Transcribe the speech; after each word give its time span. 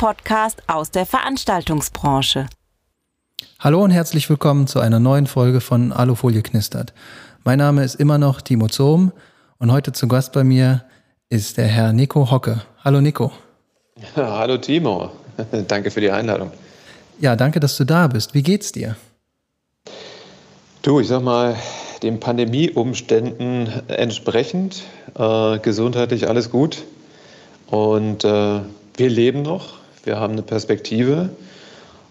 Podcast 0.00 0.62
aus 0.66 0.90
der 0.90 1.04
Veranstaltungsbranche. 1.04 2.46
Hallo 3.58 3.84
und 3.84 3.90
herzlich 3.90 4.30
willkommen 4.30 4.66
zu 4.66 4.80
einer 4.80 4.98
neuen 4.98 5.26
Folge 5.26 5.60
von 5.60 5.92
Alufolie 5.92 6.40
knistert. 6.40 6.94
Mein 7.44 7.58
Name 7.58 7.84
ist 7.84 7.96
immer 7.96 8.16
noch 8.16 8.40
Timo 8.40 8.68
Zohm 8.68 9.12
und 9.58 9.70
heute 9.70 9.92
zu 9.92 10.08
Gast 10.08 10.32
bei 10.32 10.42
mir 10.42 10.86
ist 11.28 11.58
der 11.58 11.66
Herr 11.66 11.92
Nico 11.92 12.30
Hocke. 12.30 12.62
Hallo 12.82 13.02
Nico. 13.02 13.30
Ja, 14.16 14.38
hallo 14.38 14.56
Timo. 14.56 15.10
danke 15.68 15.90
für 15.90 16.00
die 16.00 16.10
Einladung. 16.10 16.50
Ja, 17.20 17.36
danke, 17.36 17.60
dass 17.60 17.76
du 17.76 17.84
da 17.84 18.06
bist. 18.06 18.32
Wie 18.32 18.42
geht's 18.42 18.72
dir? 18.72 18.96
Du, 20.80 21.00
ich 21.00 21.08
sag 21.08 21.22
mal, 21.22 21.56
den 22.02 22.20
Pandemieumständen 22.20 23.68
entsprechend, 23.88 24.82
äh, 25.18 25.58
gesundheitlich 25.58 26.26
alles 26.26 26.48
gut. 26.48 26.84
Und 27.66 28.24
äh, 28.24 28.60
wir 28.96 29.10
leben 29.10 29.42
noch, 29.42 29.79
wir 30.04 30.18
haben 30.18 30.32
eine 30.32 30.42
Perspektive 30.42 31.30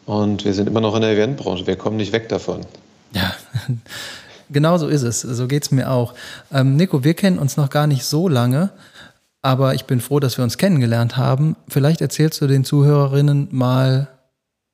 und 0.05 0.45
wir 0.45 0.53
sind 0.53 0.67
immer 0.67 0.81
noch 0.81 0.95
in 0.95 1.02
der 1.02 1.11
Eventbranche. 1.11 1.67
Wir 1.67 1.75
kommen 1.75 1.97
nicht 1.97 2.13
weg 2.13 2.30
davon. 2.30 2.61
Ja, 3.13 3.34
genau 4.49 4.77
so 4.77 4.88
ist 4.88 5.03
es. 5.03 5.21
So 5.21 5.47
geht 5.47 5.63
es 5.63 5.71
mir 5.71 5.91
auch. 5.91 6.13
Ähm, 6.52 6.75
Nico, 6.75 7.03
wir 7.03 7.13
kennen 7.13 7.39
uns 7.39 7.57
noch 7.57 7.70
gar 7.70 7.88
nicht 7.88 8.03
so 8.03 8.27
lange, 8.27 8.71
aber 9.41 9.73
ich 9.75 9.85
bin 9.85 10.02
froh, 10.02 10.20
dass 10.20 10.38
wir 10.38 10.44
uns 10.44 10.57
kennengelernt 10.57 11.17
haben. 11.17 11.55
Vielleicht 11.67 12.02
erzählst 12.02 12.41
du 12.41 12.47
den 12.47 12.63
Zuhörerinnen 12.63 13.47
mal, 13.52 14.08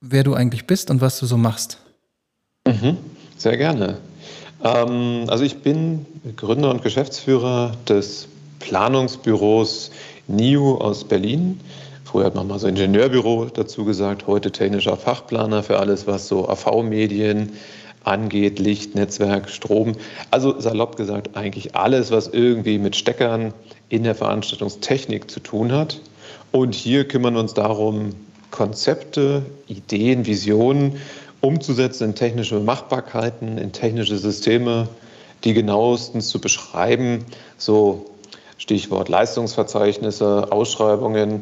wer 0.02 0.24
du 0.24 0.34
eigentlich 0.34 0.68
bist 0.68 0.90
und 0.90 1.02
was 1.02 1.20
du 1.20 1.26
so 1.26 1.38
machst. 1.38 1.78
Mhm, 2.68 2.98
sehr 3.38 3.58
gerne. 3.58 3.98
Ähm, 4.64 5.26
also 5.28 5.44
ich 5.44 5.58
bin 5.58 6.06
Gründer 6.36 6.72
und 6.72 6.82
Geschäftsführer 6.82 7.74
des 7.88 8.28
Planungsbüros 8.60 9.92
NIU 10.28 10.76
aus 10.78 11.04
Berlin. 11.04 11.60
Früher 12.06 12.26
hat 12.26 12.36
man 12.36 12.48
mal 12.48 12.60
so 12.60 12.68
Ingenieurbüro 12.68 13.46
dazu 13.52 13.84
gesagt, 13.84 14.28
heute 14.28 14.52
technischer 14.52 14.96
Fachplaner 14.96 15.64
für 15.64 15.80
alles, 15.80 16.06
was 16.06 16.28
so 16.28 16.48
AV-Medien 16.48 17.54
angeht, 18.04 18.60
Licht, 18.60 18.94
Netzwerk, 18.94 19.50
Strom. 19.50 19.94
Also 20.30 20.60
salopp 20.60 20.98
gesagt, 20.98 21.36
eigentlich 21.36 21.76
alles, 21.76 22.12
was 22.12 22.28
irgendwie 22.28 22.78
mit 22.78 22.96
Steckern 22.96 23.56
in 23.90 24.04
der 24.04 24.14
Veranstaltungstechnik 24.14 25.32
zu 25.32 25.40
tun 25.40 25.72
hat. 25.72 26.00
Und 26.52 26.76
hier 26.76 27.08
kümmern 27.08 27.34
wir 27.34 27.40
uns 27.40 27.56
darum, 27.56 28.12
Konzepte, 28.52 29.42
Ideen, 29.68 30.28
Visionen 30.28 31.02
umzusetzen 31.42 32.10
in 32.10 32.16
technische 32.16 32.60
Machbarkeiten, 32.60 33.58
in 33.58 33.72
technische 33.72 34.18
Systeme, 34.18 34.88
die 35.44 35.56
genauestens 35.56 36.30
zu 36.30 36.40
beschreiben, 36.40 37.26
so 37.58 38.06
Stichwort 38.58 39.10
Leistungsverzeichnisse, 39.10 40.52
Ausschreibungen 40.52 41.42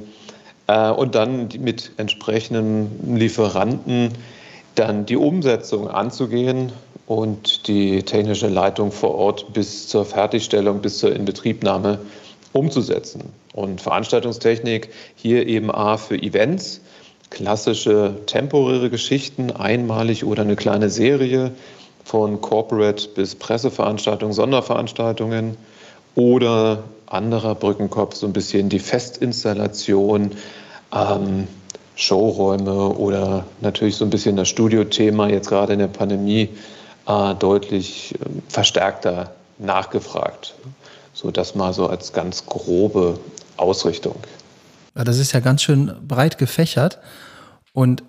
äh, 0.67 0.89
und 0.89 1.16
dann 1.16 1.50
mit 1.59 1.92
entsprechenden 1.97 3.17
Lieferanten 3.17 4.11
dann 4.75 5.06
die 5.06 5.17
Umsetzung 5.17 5.88
anzugehen 5.88 6.72
und 7.06 7.67
die 7.67 8.03
technische 8.03 8.47
Leitung 8.47 8.91
vor 8.91 9.16
Ort 9.16 9.53
bis 9.53 9.88
zur 9.88 10.06
Fertigstellung, 10.06 10.81
bis 10.81 11.00
zur 11.00 11.16
Inbetriebnahme 11.16 12.00
umzusetzen. 12.53 13.23
Und 13.53 13.81
Veranstaltungstechnik 13.81 14.89
hier 15.16 15.47
eben 15.47 15.69
A 15.69 15.97
für 15.97 16.16
Events, 16.16 16.81
klassische 17.30 18.16
temporäre 18.25 18.89
Geschichten, 18.89 19.52
einmalig 19.52 20.23
oder 20.23 20.44
eine 20.44 20.56
kleine 20.56 20.89
Serie 20.89 21.52
von 22.03 22.41
Corporate 22.41 23.09
bis 23.09 23.36
Presseveranstaltungen, 23.36 24.34
Sonderveranstaltungen 24.34 25.58
oder 26.16 26.84
anderer 27.07 27.56
Brückenkopf, 27.56 28.16
so 28.16 28.25
ein 28.25 28.34
bisschen 28.34 28.69
die 28.69 28.79
Festinstallation, 28.79 30.31
ähm, 30.91 31.47
Showräume 31.96 32.90
oder 32.90 33.46
natürlich 33.62 33.96
so 33.96 34.06
ein 34.06 34.09
bisschen 34.09 34.35
das 34.35 34.50
Studiothema, 34.50 35.28
jetzt 35.29 35.47
gerade 35.47 35.74
in 35.74 35.79
der 35.79 35.88
Pandemie, 35.88 36.50
äh, 37.07 37.35
deutlich 37.35 38.16
äh, 38.16 38.18
verstärkter 38.50 39.35
nachgefragt. 39.59 40.56
So 41.13 41.29
das 41.29 41.53
mal 41.53 41.74
so 41.74 41.88
als 41.88 42.13
ganz 42.13 42.45
grobe 42.45 43.19
Ausrichtung. 43.57 44.16
Ja, 44.95 45.03
das 45.03 45.19
ist 45.19 45.31
ja 45.31 45.40
ganz 45.40 45.62
schön 45.62 45.94
breit 46.07 46.38
gefächert. 46.38 47.00
Und 47.74 48.03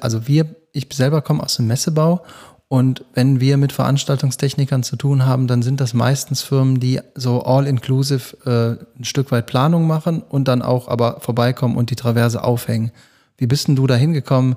also 0.00 0.26
wir, 0.26 0.46
ich 0.72 0.88
selber 0.92 1.20
komme 1.20 1.42
aus 1.42 1.56
dem 1.56 1.66
Messebau 1.66 2.22
und 2.68 3.04
wenn 3.14 3.38
wir 3.40 3.58
mit 3.58 3.70
Veranstaltungstechnikern 3.72 4.82
zu 4.82 4.96
tun 4.96 5.24
haben, 5.24 5.46
dann 5.46 5.62
sind 5.62 5.80
das 5.80 5.94
meistens 5.94 6.42
Firmen, 6.42 6.80
die 6.80 7.00
so 7.14 7.42
all-inclusive 7.44 8.36
äh, 8.44 8.98
ein 8.98 9.04
Stück 9.04 9.30
weit 9.30 9.46
Planung 9.46 9.86
machen 9.86 10.20
und 10.20 10.48
dann 10.48 10.62
auch 10.62 10.88
aber 10.88 11.20
vorbeikommen 11.20 11.76
und 11.76 11.90
die 11.90 11.96
Traverse 11.96 12.42
aufhängen. 12.42 12.90
Wie 13.38 13.46
bist 13.46 13.68
denn 13.68 13.76
du 13.76 13.86
da 13.86 13.94
hingekommen, 13.94 14.56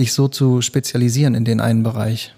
dich 0.00 0.12
so 0.12 0.26
zu 0.26 0.62
spezialisieren 0.62 1.36
in 1.36 1.44
den 1.44 1.60
einen 1.60 1.84
Bereich? 1.84 2.34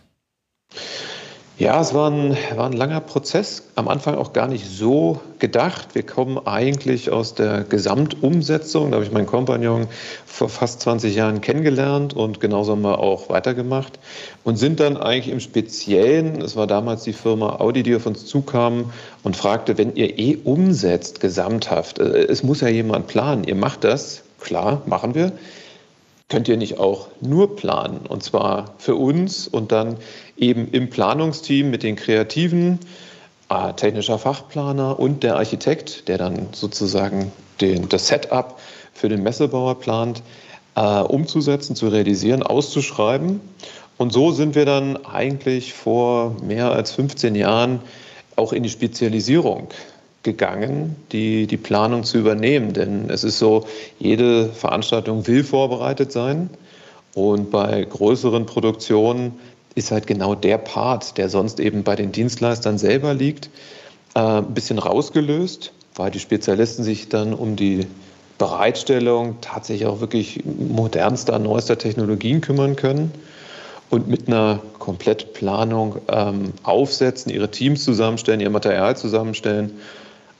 Ja, 1.59 1.81
es 1.81 1.95
war 1.95 2.11
ein, 2.11 2.37
war 2.55 2.67
ein 2.67 2.75
langer 2.75 3.01
Prozess. 3.01 3.63
Am 3.77 3.89
Anfang 3.89 4.17
auch 4.17 4.35
gar 4.35 4.47
nicht 4.47 4.67
so 4.67 5.23
gedacht. 5.39 5.95
Wir 5.95 6.03
kommen 6.03 6.39
eigentlich 6.47 7.11
aus 7.11 7.35
der 7.35 7.65
Gesamtumsetzung. 7.65 8.91
Da 8.91 8.97
habe 8.97 9.07
ich 9.07 9.11
meinen 9.11 9.25
Kompagnon 9.25 9.89
vor 10.27 10.51
fast 10.51 10.83
20 10.83 11.15
Jahren 11.15 11.41
kennengelernt 11.41 12.13
und 12.13 12.41
genauso 12.41 12.73
haben 12.73 12.83
wir 12.83 12.99
auch 12.99 13.31
weitergemacht. 13.31 13.99
Und 14.45 14.57
sind 14.57 14.81
dann 14.81 14.99
eigentlich 14.99 15.33
im 15.33 15.41
Speziellen, 15.41 16.43
es 16.43 16.57
war 16.57 16.67
damals 16.67 17.05
die 17.05 17.15
Firma 17.15 17.59
Audi, 17.59 17.83
die 17.83 17.97
auf 17.97 18.05
uns 18.05 18.27
zukam 18.27 18.93
und 19.23 19.35
fragte, 19.35 19.79
wenn 19.79 19.97
ihr 19.97 20.19
eh 20.19 20.37
umsetzt, 20.45 21.21
gesamthaft, 21.21 21.99
äh, 22.01 22.27
es 22.27 22.43
muss 22.43 22.61
ja 22.61 22.69
jemand 22.69 23.07
planen, 23.07 23.45
ihr 23.45 23.55
macht 23.55 23.83
das, 23.83 24.25
klar, 24.41 24.83
machen 24.85 25.15
wir 25.15 25.33
könnt 26.29 26.49
ihr 26.49 26.57
nicht 26.57 26.79
auch 26.79 27.09
nur 27.21 27.57
planen? 27.57 28.01
Und 28.07 28.23
zwar 28.23 28.75
für 28.79 28.97
uns 28.97 29.47
und 29.47 29.73
dann 29.73 29.97
eben 30.37 30.69
im 30.73 30.91
Planungsteam 30.91 31.71
mit 31.71 31.83
den 31.83 31.97
Kreativen, 31.97 32.81
äh, 33.49 33.73
technischer 33.75 34.19
Fachplaner 34.19 34.99
und 34.99 35.23
der 35.23 35.37
Architekt, 35.37 36.09
der 36.09 36.19
dann 36.19 36.49
sozusagen 36.53 37.33
den, 37.61 37.89
das 37.89 38.09
Setup 38.09 38.59
für 38.93 39.09
den 39.09 39.23
Messebauer 39.23 39.79
plant, 39.79 40.23
äh, 40.75 41.01
umzusetzen, 41.01 41.77
zu 41.77 41.89
realisieren, 41.89 42.43
auszuschreiben. 42.43 43.41
Und 43.99 44.13
so 44.13 44.33
sind 44.33 44.55
wir 44.55 44.67
dann 44.67 45.05
eigentlich 45.07 45.73
vor 45.73 46.37
mehr 46.43 46.73
als 46.73 46.93
15 46.93 47.35
Jahren 47.35 47.81
auch 48.35 48.53
in 48.53 48.63
die 48.63 48.69
Spezialisierung 48.69 49.69
gegangen, 50.27 50.97
die, 51.13 51.47
die 51.47 51.57
Planung 51.57 52.05
zu 52.05 52.19
übernehmen. 52.19 52.75
Denn 52.75 53.09
es 53.09 53.25
ist 53.25 53.39
so, 53.39 53.65
jede 53.99 54.51
Veranstaltung 54.51 55.27
will 55.27 55.43
vorbereitet 55.43 56.13
sein. 56.13 56.51
Und 57.15 57.51
bei 57.51 57.83
größeren 57.85 58.45
Produktionen 58.45 59.39
ist 59.75 59.91
halt 59.91 60.07
genau 60.07 60.35
der 60.35 60.59
Part, 60.59 61.17
der 61.17 61.31
sonst 61.31 61.61
eben 61.61 61.83
bei 61.83 61.97
den 61.97 62.13
Dienstleistern 62.13 62.77
selber 62.77 63.15
liegt, 63.15 63.49
äh, 64.15 64.21
ein 64.21 64.53
bisschen 64.53 64.79
rausgelöst, 64.79 65.73
weil 65.95 66.11
die 66.11 66.19
Spezialisten 66.19 66.85
sich 66.85 67.09
dann 67.09 67.33
um 67.33 67.57
die 67.57 67.87
Bereitstellung 68.37 69.37
tatsächlich 69.41 69.87
auch 69.87 70.01
wirklich 70.01 70.43
modernster, 70.45 71.39
neuester 71.39 71.79
Technologien 71.79 72.43
kümmern 72.43 72.77
können 72.77 73.13
und 73.89 74.09
mit 74.09 74.29
einer 74.29 74.61
Komplettplanung 74.79 75.97
ähm, 76.09 76.53
aufsetzen, 76.63 77.33
ihre 77.33 77.51
Teams 77.51 77.85
zusammenstellen, 77.85 78.41
ihr 78.41 78.51
Material 78.51 78.97
zusammenstellen 78.97 79.71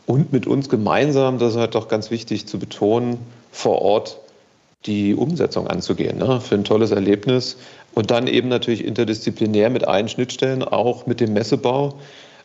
und 0.07 0.33
mit 0.33 0.47
uns 0.47 0.69
gemeinsam, 0.69 1.39
das 1.39 1.53
ist 1.53 1.59
halt 1.59 1.75
doch 1.75 1.89
ganz 1.89 2.11
wichtig 2.11 2.47
zu 2.47 2.59
betonen, 2.59 3.19
vor 3.51 3.83
Ort 3.83 4.19
die 4.87 5.15
Umsetzung 5.15 5.67
anzugehen, 5.67 6.19
ne, 6.19 6.41
für 6.41 6.55
ein 6.55 6.65
tolles 6.65 6.93
Erlebnis 6.93 7.57
und 7.95 8.11
dann 8.11 8.27
eben 8.27 8.49
natürlich 8.49 8.85
interdisziplinär 8.85 9.71
mit 9.71 9.87
allen 9.87 10.09
Schnittstellen, 10.09 10.63
auch 10.63 11.07
mit 11.07 11.21
dem 11.21 11.33
Messebau, 11.33 11.95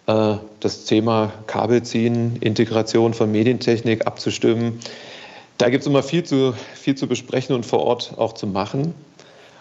äh, 0.08 0.36
das 0.60 0.86
Thema 0.86 1.34
Kabelziehen, 1.48 2.38
Integration 2.38 3.14
von 3.14 3.32
Medientechnik 3.32 4.08
abzustimmen. 4.08 4.80
Da 5.58 5.70
gibt 5.70 5.82
es 5.82 5.88
immer 5.88 6.02
viel 6.02 6.24
zu, 6.24 6.54
viel 6.74 6.96
zu 6.96 7.08
besprechen 7.08 7.56
und 7.56 7.66
vor 7.66 7.82
Ort 7.82 8.14
auch 8.18 8.34
zu 8.34 8.48
machen. 8.48 8.96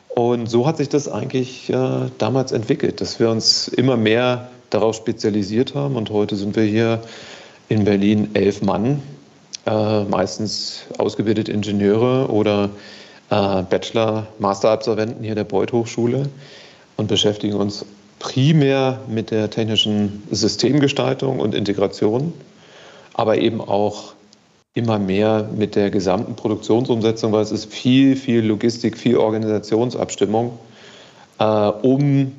Und 0.08 0.46
so 0.46 0.66
hat 0.66 0.78
sich 0.78 0.88
das 0.88 1.08
eigentlich 1.08 1.70
äh, 1.70 2.10
damals 2.18 2.52
entwickelt, 2.52 3.00
dass 3.00 3.20
wir 3.20 3.28
uns 3.28 3.68
immer 3.68 3.96
mehr 3.96 4.48
darauf 4.70 4.96
spezialisiert 4.96 5.74
haben 5.74 5.96
und 5.96 6.10
heute 6.10 6.36
sind 6.36 6.56
wir 6.56 6.62
hier 6.62 7.02
in 7.70 7.84
Berlin 7.84 8.30
elf 8.34 8.62
Mann, 8.62 9.00
äh, 9.64 10.04
meistens 10.04 10.82
ausgebildete 10.98 11.52
Ingenieure 11.52 12.28
oder 12.28 12.68
äh, 13.30 13.62
Bachelor-, 13.62 14.26
Master-Absolventen 14.40 15.22
hier 15.22 15.36
der 15.36 15.44
Beuth 15.44 15.72
Hochschule 15.72 16.28
und 16.96 17.06
beschäftigen 17.06 17.54
uns 17.54 17.86
primär 18.18 18.98
mit 19.08 19.30
der 19.30 19.50
technischen 19.50 20.24
Systemgestaltung 20.30 21.38
und 21.38 21.54
Integration, 21.54 22.32
aber 23.14 23.38
eben 23.38 23.60
auch 23.60 24.14
immer 24.74 24.98
mehr 24.98 25.48
mit 25.56 25.76
der 25.76 25.90
gesamten 25.90 26.34
Produktionsumsetzung, 26.34 27.32
weil 27.32 27.42
es 27.42 27.52
ist 27.52 27.72
viel, 27.72 28.16
viel 28.16 28.40
Logistik, 28.40 28.98
viel 28.98 29.16
Organisationsabstimmung, 29.16 30.58
äh, 31.38 31.44
um 31.44 32.32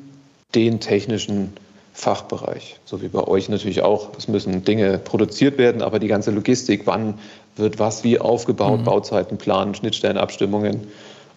den 0.55 0.81
technischen 0.81 1.53
Fachbereich. 1.93 2.79
So 2.85 3.01
wie 3.01 3.09
bei 3.09 3.23
euch 3.23 3.49
natürlich 3.49 3.81
auch. 3.81 4.09
Es 4.17 4.27
müssen 4.27 4.63
Dinge 4.63 4.97
produziert 4.97 5.57
werden, 5.57 5.81
aber 5.81 5.99
die 5.99 6.07
ganze 6.07 6.31
Logistik, 6.31 6.83
wann 6.85 7.15
wird 7.55 7.79
was 7.79 8.03
wie 8.03 8.19
aufgebaut, 8.19 8.79
mhm. 8.79 8.85
Bauzeitenplan, 8.85 9.75
Schnittstellenabstimmungen 9.75 10.87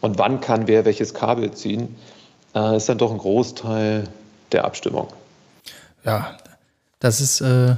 und 0.00 0.18
wann 0.18 0.40
kann 0.40 0.68
wer 0.68 0.84
welches 0.84 1.14
Kabel 1.14 1.52
ziehen, 1.52 1.96
äh, 2.54 2.76
ist 2.76 2.88
dann 2.88 2.98
doch 2.98 3.10
ein 3.10 3.18
Großteil 3.18 4.04
der 4.52 4.64
Abstimmung. 4.64 5.08
Ja, 6.04 6.36
das 7.00 7.20
ist 7.20 7.40
äh, 7.40 7.76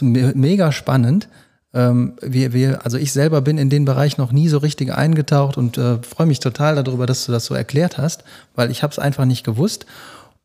mega 0.00 0.70
spannend. 0.70 1.28
Ähm, 1.72 2.14
wir, 2.20 2.52
wir, 2.52 2.84
also 2.84 2.98
ich 2.98 3.12
selber 3.12 3.40
bin 3.40 3.58
in 3.58 3.68
den 3.68 3.84
Bereich 3.84 4.16
noch 4.16 4.30
nie 4.30 4.48
so 4.48 4.58
richtig 4.58 4.92
eingetaucht 4.94 5.56
und 5.56 5.76
äh, 5.76 5.98
freue 6.02 6.28
mich 6.28 6.38
total 6.38 6.82
darüber, 6.82 7.06
dass 7.06 7.26
du 7.26 7.32
das 7.32 7.46
so 7.46 7.54
erklärt 7.54 7.98
hast, 7.98 8.22
weil 8.54 8.70
ich 8.70 8.82
habe 8.82 8.92
es 8.92 8.98
einfach 8.98 9.24
nicht 9.24 9.44
gewusst. 9.44 9.86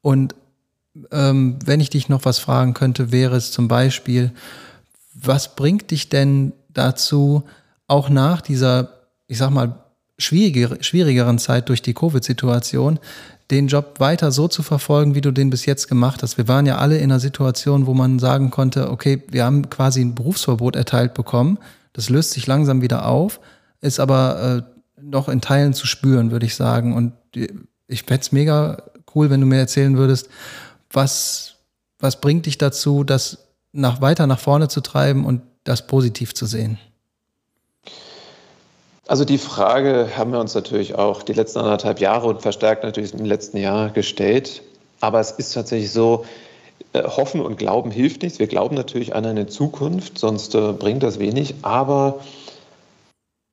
Und 0.02 0.34
ähm, 1.12 1.60
wenn 1.64 1.80
ich 1.80 1.90
dich 1.90 2.10
noch 2.10 2.26
was 2.26 2.40
fragen 2.40 2.74
könnte, 2.74 3.12
wäre 3.12 3.36
es 3.36 3.52
zum 3.52 3.68
Beispiel, 3.68 4.32
was 5.14 5.56
bringt 5.56 5.92
dich 5.92 6.10
denn 6.10 6.54
dazu, 6.70 7.44
auch 7.88 8.10
nach 8.10 8.42
dieser, 8.42 8.90
ich 9.28 9.38
sag 9.38 9.50
mal, 9.50 9.84
schwieriger, 10.18 10.78
schwierigeren 10.82 11.40
Zeit 11.40 11.70
durch 11.70 11.82
die 11.82 11.94
Covid-Situation, 11.94 13.00
den 13.52 13.68
Job 13.68 14.00
weiter 14.00 14.32
so 14.32 14.48
zu 14.48 14.62
verfolgen, 14.62 15.16
wie 15.16 15.22
du 15.22 15.32
den 15.32 15.50
bis 15.50 15.66
jetzt 15.66 15.88
gemacht 15.88 16.22
hast. 16.22 16.38
Wir 16.38 16.48
waren 16.48 16.66
ja 16.66 16.78
alle 16.78 16.98
in 16.98 17.06
einer 17.06 17.20
Situation, 17.20 17.88
wo 17.88 17.94
man 17.94 18.20
sagen 18.20 18.52
konnte, 18.52 18.92
okay, 18.92 19.24
wir 19.30 19.44
haben 19.44 19.70
quasi 19.70 20.02
ein 20.02 20.14
Berufsverbot 20.14 20.76
erteilt 20.76 21.16
bekommen. 21.16 21.58
Das 21.94 22.10
löst 22.10 22.32
sich 22.32 22.46
langsam 22.46 22.82
wieder 22.82 23.08
auf, 23.08 23.40
ist 23.82 24.00
aber 24.00 24.66
äh, 24.68 25.02
noch 25.02 25.30
in 25.30 25.42
Teilen 25.42 25.74
zu 25.74 25.88
spüren, 25.88 26.30
würde 26.30 26.46
ich 26.46 26.56
sagen. 26.56 26.96
Und 26.96 27.14
ich 27.88 28.04
fände 28.04 28.22
es 28.22 28.32
mega 28.32 28.84
cool, 29.16 29.32
wenn 29.32 29.42
du 29.42 29.48
mir 29.48 29.58
erzählen 29.58 29.98
würdest, 29.98 30.30
was, 30.92 31.56
was 32.00 32.22
bringt 32.22 32.46
dich 32.46 32.58
dazu, 32.58 33.04
das 33.04 33.50
nach, 33.72 34.02
weiter 34.02 34.28
nach 34.28 34.40
vorne 34.40 34.68
zu 34.68 34.82
treiben 34.82 35.26
und 35.26 35.42
das 35.64 35.88
positiv 35.88 36.34
zu 36.34 36.46
sehen? 36.46 36.80
Also 39.08 39.26
die 39.26 39.40
Frage 39.40 40.10
haben 40.16 40.32
wir 40.32 40.40
uns 40.40 40.54
natürlich 40.54 40.96
auch 40.96 41.24
die 41.24 41.34
letzten 41.34 41.60
anderthalb 41.60 42.00
Jahre 42.00 42.28
und 42.28 42.42
verstärkt 42.42 42.84
natürlich 42.84 43.14
im 43.14 43.26
letzten 43.26 43.58
Jahr 43.58 43.90
gestellt. 43.90 44.62
Aber 45.02 45.20
es 45.20 45.32
ist 45.32 45.54
tatsächlich 45.54 45.92
so, 45.92 46.26
äh, 46.94 47.04
Hoffen 47.04 47.42
und 47.42 47.58
Glauben 47.58 47.92
hilft 47.92 48.22
nichts. 48.22 48.40
Wir 48.40 48.48
glauben 48.48 48.76
natürlich 48.76 49.16
an 49.16 49.26
eine 49.26 49.48
Zukunft, 49.48 50.18
sonst 50.18 50.56
äh, 50.56 50.74
bringt 50.74 51.04
das 51.04 51.20
wenig. 51.20 51.56
Aber 51.62 52.20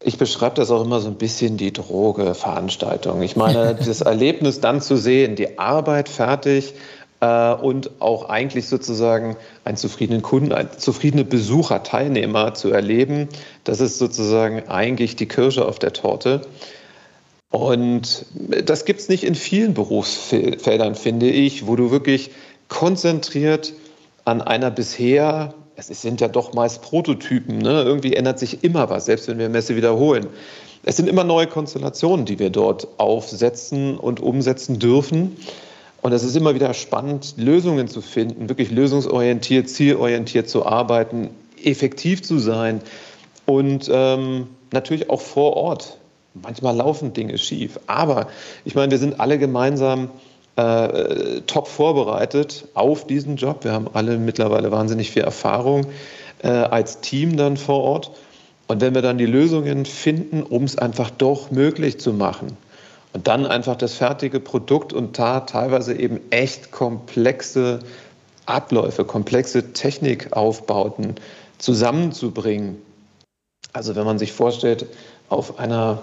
ich 0.02 0.18
beschreibe 0.18 0.56
das 0.56 0.70
auch 0.70 0.84
immer 0.84 1.00
so 1.00 1.08
ein 1.08 1.16
bisschen 1.16 1.56
die 1.56 1.72
Droge-Veranstaltung. 1.72 3.22
Ich 3.22 3.36
meine, 3.36 3.74
das 3.84 4.00
Erlebnis 4.02 4.60
dann 4.60 4.80
zu 4.80 4.96
sehen, 4.96 5.36
die 5.36 5.58
Arbeit 5.58 6.08
fertig, 6.08 6.74
äh, 7.20 7.52
und 7.54 8.00
auch 8.00 8.28
eigentlich 8.28 8.68
sozusagen 8.68 9.36
einen 9.64 9.76
zufriedenen 9.76 10.22
Kunden, 10.22 10.52
einen 10.52 10.70
zufriedenen 10.76 11.28
Besucher, 11.28 11.82
Teilnehmer 11.82 12.54
zu 12.54 12.70
erleben. 12.70 13.28
Das 13.64 13.80
ist 13.80 13.98
sozusagen 13.98 14.68
eigentlich 14.68 15.16
die 15.16 15.26
Kirsche 15.26 15.66
auf 15.66 15.78
der 15.78 15.92
Torte. 15.92 16.42
Und 17.50 18.26
das 18.64 18.84
gibt 18.84 19.00
es 19.00 19.08
nicht 19.08 19.24
in 19.24 19.34
vielen 19.34 19.72
Berufsfeldern, 19.72 20.94
finde 20.94 21.30
ich, 21.30 21.66
wo 21.66 21.76
du 21.76 21.90
wirklich 21.90 22.30
konzentriert 22.68 23.72
an 24.24 24.42
einer 24.42 24.70
bisher, 24.70 25.54
es 25.76 25.86
sind 25.86 26.20
ja 26.20 26.28
doch 26.28 26.52
meist 26.52 26.82
Prototypen, 26.82 27.58
ne? 27.58 27.82
irgendwie 27.82 28.14
ändert 28.14 28.40
sich 28.40 28.64
immer 28.64 28.90
was, 28.90 29.06
selbst 29.06 29.28
wenn 29.28 29.38
wir 29.38 29.48
Messe 29.48 29.76
wiederholen. 29.76 30.26
Es 30.84 30.96
sind 30.96 31.08
immer 31.08 31.24
neue 31.24 31.46
Konstellationen, 31.46 32.26
die 32.26 32.38
wir 32.38 32.50
dort 32.50 32.88
aufsetzen 32.98 33.96
und 33.96 34.20
umsetzen 34.20 34.78
dürfen. 34.78 35.36
Und 36.02 36.12
es 36.12 36.22
ist 36.22 36.36
immer 36.36 36.54
wieder 36.54 36.72
spannend, 36.74 37.34
Lösungen 37.36 37.88
zu 37.88 38.00
finden, 38.00 38.48
wirklich 38.48 38.70
lösungsorientiert, 38.70 39.68
zielorientiert 39.68 40.48
zu 40.48 40.64
arbeiten, 40.66 41.30
effektiv 41.62 42.22
zu 42.22 42.38
sein 42.38 42.80
und 43.44 43.90
ähm, 43.92 44.46
natürlich 44.72 45.10
auch 45.10 45.20
vor 45.20 45.56
Ort. 45.56 45.98
Manchmal 46.34 46.76
laufen 46.76 47.12
Dinge 47.12 47.38
schief. 47.38 47.80
Aber 47.86 48.28
ich 48.64 48.74
meine, 48.74 48.90
wir 48.90 48.98
sind 48.98 49.20
alle 49.20 49.38
gemeinsam 49.38 50.10
äh, 50.56 51.40
top 51.46 51.68
vorbereitet 51.68 52.66
auf 52.74 53.06
diesen 53.06 53.36
Job. 53.36 53.64
Wir 53.64 53.72
haben 53.72 53.88
alle 53.92 54.18
mittlerweile 54.18 54.70
wahnsinnig 54.70 55.10
viel 55.10 55.22
Erfahrung 55.22 55.86
äh, 56.42 56.48
als 56.48 57.00
Team 57.00 57.36
dann 57.36 57.56
vor 57.56 57.82
Ort. 57.82 58.10
Und 58.66 58.80
wenn 58.80 58.94
wir 58.94 59.02
dann 59.02 59.18
die 59.18 59.26
Lösungen 59.26 59.86
finden, 59.86 60.42
um 60.42 60.64
es 60.64 60.76
einfach 60.76 61.10
doch 61.10 61.50
möglich 61.50 61.98
zu 62.00 62.12
machen, 62.12 62.56
und 63.16 63.28
dann 63.28 63.46
einfach 63.46 63.76
das 63.76 63.94
fertige 63.94 64.40
Produkt 64.40 64.92
und 64.92 65.18
da 65.18 65.40
teilweise 65.40 65.94
eben 65.98 66.20
echt 66.28 66.70
komplexe 66.70 67.78
Abläufe, 68.44 69.06
komplexe 69.06 69.72
Technikaufbauten 69.72 71.14
zusammenzubringen. 71.56 72.76
Also 73.72 73.96
wenn 73.96 74.04
man 74.04 74.18
sich 74.18 74.32
vorstellt, 74.34 74.84
auf 75.30 75.58
einer 75.58 76.02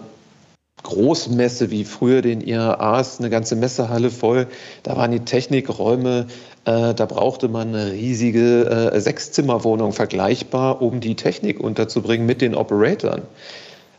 Großmesse 0.81 1.69
wie 1.69 1.85
früher 1.85 2.23
den 2.23 2.41
IAAs, 2.41 3.19
eine 3.19 3.29
ganze 3.29 3.55
Messehalle 3.55 4.09
voll, 4.09 4.47
da 4.81 4.97
waren 4.97 5.11
die 5.11 5.19
Technikräume, 5.19 6.25
äh, 6.65 6.95
da 6.95 7.05
brauchte 7.05 7.47
man 7.47 7.75
eine 7.75 7.91
riesige 7.91 8.91
äh, 8.91 8.99
Sechszimmerwohnung 8.99 9.93
vergleichbar, 9.93 10.81
um 10.81 10.99
die 10.99 11.13
Technik 11.13 11.59
unterzubringen 11.59 12.25
mit 12.25 12.41
den 12.41 12.55
Operatoren. 12.55 13.21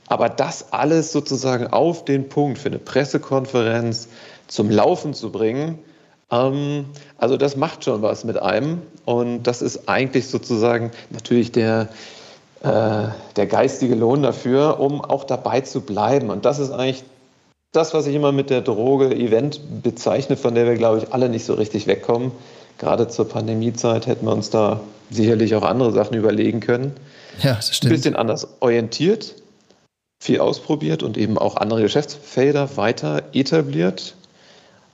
Aber 0.08 0.28
das 0.28 0.72
alles 0.72 1.12
sozusagen 1.12 1.68
auf 1.68 2.04
den 2.04 2.28
Punkt 2.28 2.58
für 2.58 2.68
eine 2.68 2.78
Pressekonferenz 2.78 4.08
zum 4.48 4.70
Laufen 4.70 5.14
zu 5.14 5.30
bringen, 5.32 5.78
ähm, 6.30 6.86
also 7.18 7.36
das 7.36 7.56
macht 7.56 7.84
schon 7.84 8.02
was 8.02 8.24
mit 8.24 8.40
einem. 8.40 8.82
Und 9.04 9.44
das 9.44 9.62
ist 9.62 9.88
eigentlich 9.88 10.28
sozusagen 10.28 10.90
natürlich 11.10 11.52
der, 11.52 11.88
äh, 12.62 13.08
der 13.36 13.46
geistige 13.46 13.94
Lohn 13.94 14.22
dafür, 14.22 14.80
um 14.80 15.00
auch 15.00 15.24
dabei 15.24 15.60
zu 15.60 15.80
bleiben. 15.80 16.30
Und 16.30 16.44
das 16.44 16.58
ist 16.58 16.70
eigentlich 16.70 17.04
das, 17.72 17.92
was 17.92 18.06
ich 18.06 18.14
immer 18.14 18.32
mit 18.32 18.50
der 18.50 18.60
Droge 18.60 19.14
Event 19.14 19.60
bezeichne, 19.82 20.36
von 20.36 20.54
der 20.54 20.66
wir, 20.66 20.74
glaube 20.74 20.98
ich, 20.98 21.12
alle 21.12 21.28
nicht 21.28 21.44
so 21.44 21.54
richtig 21.54 21.86
wegkommen. 21.86 22.30
Gerade 22.78 23.08
zur 23.08 23.28
Pandemiezeit 23.28 24.06
hätten 24.06 24.26
wir 24.26 24.32
uns 24.32 24.50
da 24.50 24.80
sicherlich 25.10 25.54
auch 25.54 25.62
andere 25.62 25.92
Sachen 25.92 26.16
überlegen 26.16 26.60
können. 26.60 26.94
Ja, 27.42 27.54
das 27.54 27.74
stimmt. 27.74 27.92
Ein 27.92 27.96
bisschen 27.96 28.16
anders 28.16 28.48
orientiert, 28.60 29.34
viel 30.24 30.40
ausprobiert 30.40 31.02
und 31.02 31.18
eben 31.18 31.36
auch 31.36 31.56
andere 31.56 31.82
Geschäftsfelder 31.82 32.78
weiter 32.78 33.24
etabliert. 33.34 34.14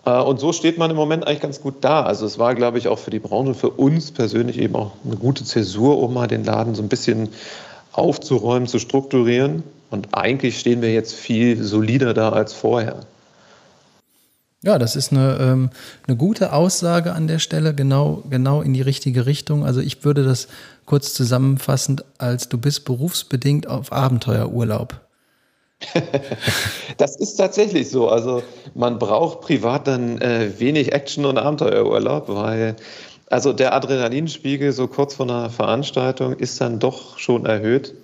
Äh, 0.04 0.20
und 0.20 0.40
so 0.40 0.52
steht 0.52 0.76
man 0.76 0.90
im 0.90 0.96
Moment 0.96 1.24
eigentlich 1.24 1.40
ganz 1.40 1.60
gut 1.60 1.76
da. 1.82 2.02
Also 2.02 2.26
es 2.26 2.40
war, 2.40 2.56
glaube 2.56 2.78
ich, 2.78 2.88
auch 2.88 2.98
für 2.98 3.12
die 3.12 3.20
Branche, 3.20 3.54
für 3.54 3.70
uns 3.70 4.10
persönlich 4.10 4.58
eben 4.58 4.74
auch 4.74 4.90
eine 5.04 5.14
gute 5.14 5.44
Zäsur, 5.44 6.00
um 6.00 6.14
mal 6.14 6.26
den 6.26 6.44
Laden 6.44 6.74
so 6.74 6.82
ein 6.82 6.88
bisschen 6.88 7.28
aufzuräumen, 7.92 8.66
zu 8.66 8.80
strukturieren. 8.80 9.62
Und 9.90 10.08
eigentlich 10.12 10.58
stehen 10.58 10.82
wir 10.82 10.92
jetzt 10.92 11.14
viel 11.14 11.62
solider 11.62 12.12
da 12.12 12.30
als 12.30 12.52
vorher. 12.52 13.06
Ja, 14.62 14.78
das 14.80 14.96
ist 14.96 15.12
eine, 15.12 15.38
ähm, 15.40 15.70
eine 16.08 16.16
gute 16.16 16.52
Aussage 16.52 17.12
an 17.12 17.28
der 17.28 17.38
Stelle, 17.38 17.72
genau, 17.72 18.24
genau 18.28 18.62
in 18.62 18.74
die 18.74 18.82
richtige 18.82 19.26
Richtung. 19.26 19.64
Also 19.64 19.80
ich 19.80 20.04
würde 20.04 20.24
das 20.24 20.48
kurz 20.86 21.14
zusammenfassend 21.14 22.04
als 22.18 22.48
du 22.48 22.58
bist 22.58 22.84
berufsbedingt 22.84 23.68
auf 23.68 23.92
Abenteuerurlaub 23.92 25.00
das 26.98 27.16
ist 27.16 27.36
tatsächlich 27.36 27.90
so. 27.90 28.08
Also 28.08 28.42
man 28.74 28.98
braucht 28.98 29.40
privat 29.40 29.86
dann 29.86 30.20
äh, 30.20 30.50
wenig 30.58 30.92
Action 30.92 31.24
und 31.24 31.38
Abenteuerurlaub, 31.38 32.28
weil 32.28 32.76
also 33.30 33.52
der 33.52 33.74
Adrenalinspiegel 33.74 34.72
so 34.72 34.88
kurz 34.88 35.14
vor 35.14 35.26
einer 35.26 35.50
Veranstaltung 35.50 36.34
ist 36.34 36.60
dann 36.60 36.78
doch 36.80 37.18
schon 37.18 37.46
erhöht. 37.46 37.94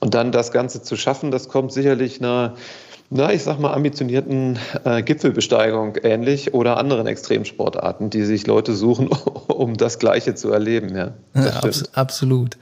Und 0.00 0.14
dann 0.14 0.32
das 0.32 0.52
Ganze 0.52 0.82
zu 0.82 0.96
schaffen, 0.96 1.30
das 1.30 1.48
kommt 1.48 1.72
sicherlich 1.72 2.20
einer, 2.20 2.54
na, 3.08 3.32
ich 3.32 3.44
sag 3.44 3.58
mal, 3.60 3.72
ambitionierten 3.72 4.58
äh, 4.84 5.02
Gipfelbesteigung 5.02 5.96
ähnlich 6.02 6.52
oder 6.52 6.76
anderen 6.76 7.06
Extremsportarten, 7.06 8.10
die 8.10 8.24
sich 8.24 8.46
Leute 8.46 8.74
suchen, 8.74 9.08
um 9.48 9.76
das 9.76 9.98
Gleiche 9.98 10.34
zu 10.34 10.50
erleben. 10.50 10.94
Ja, 10.94 11.12
ja 11.34 11.50
abs 11.62 11.84
absolut. 11.94 12.58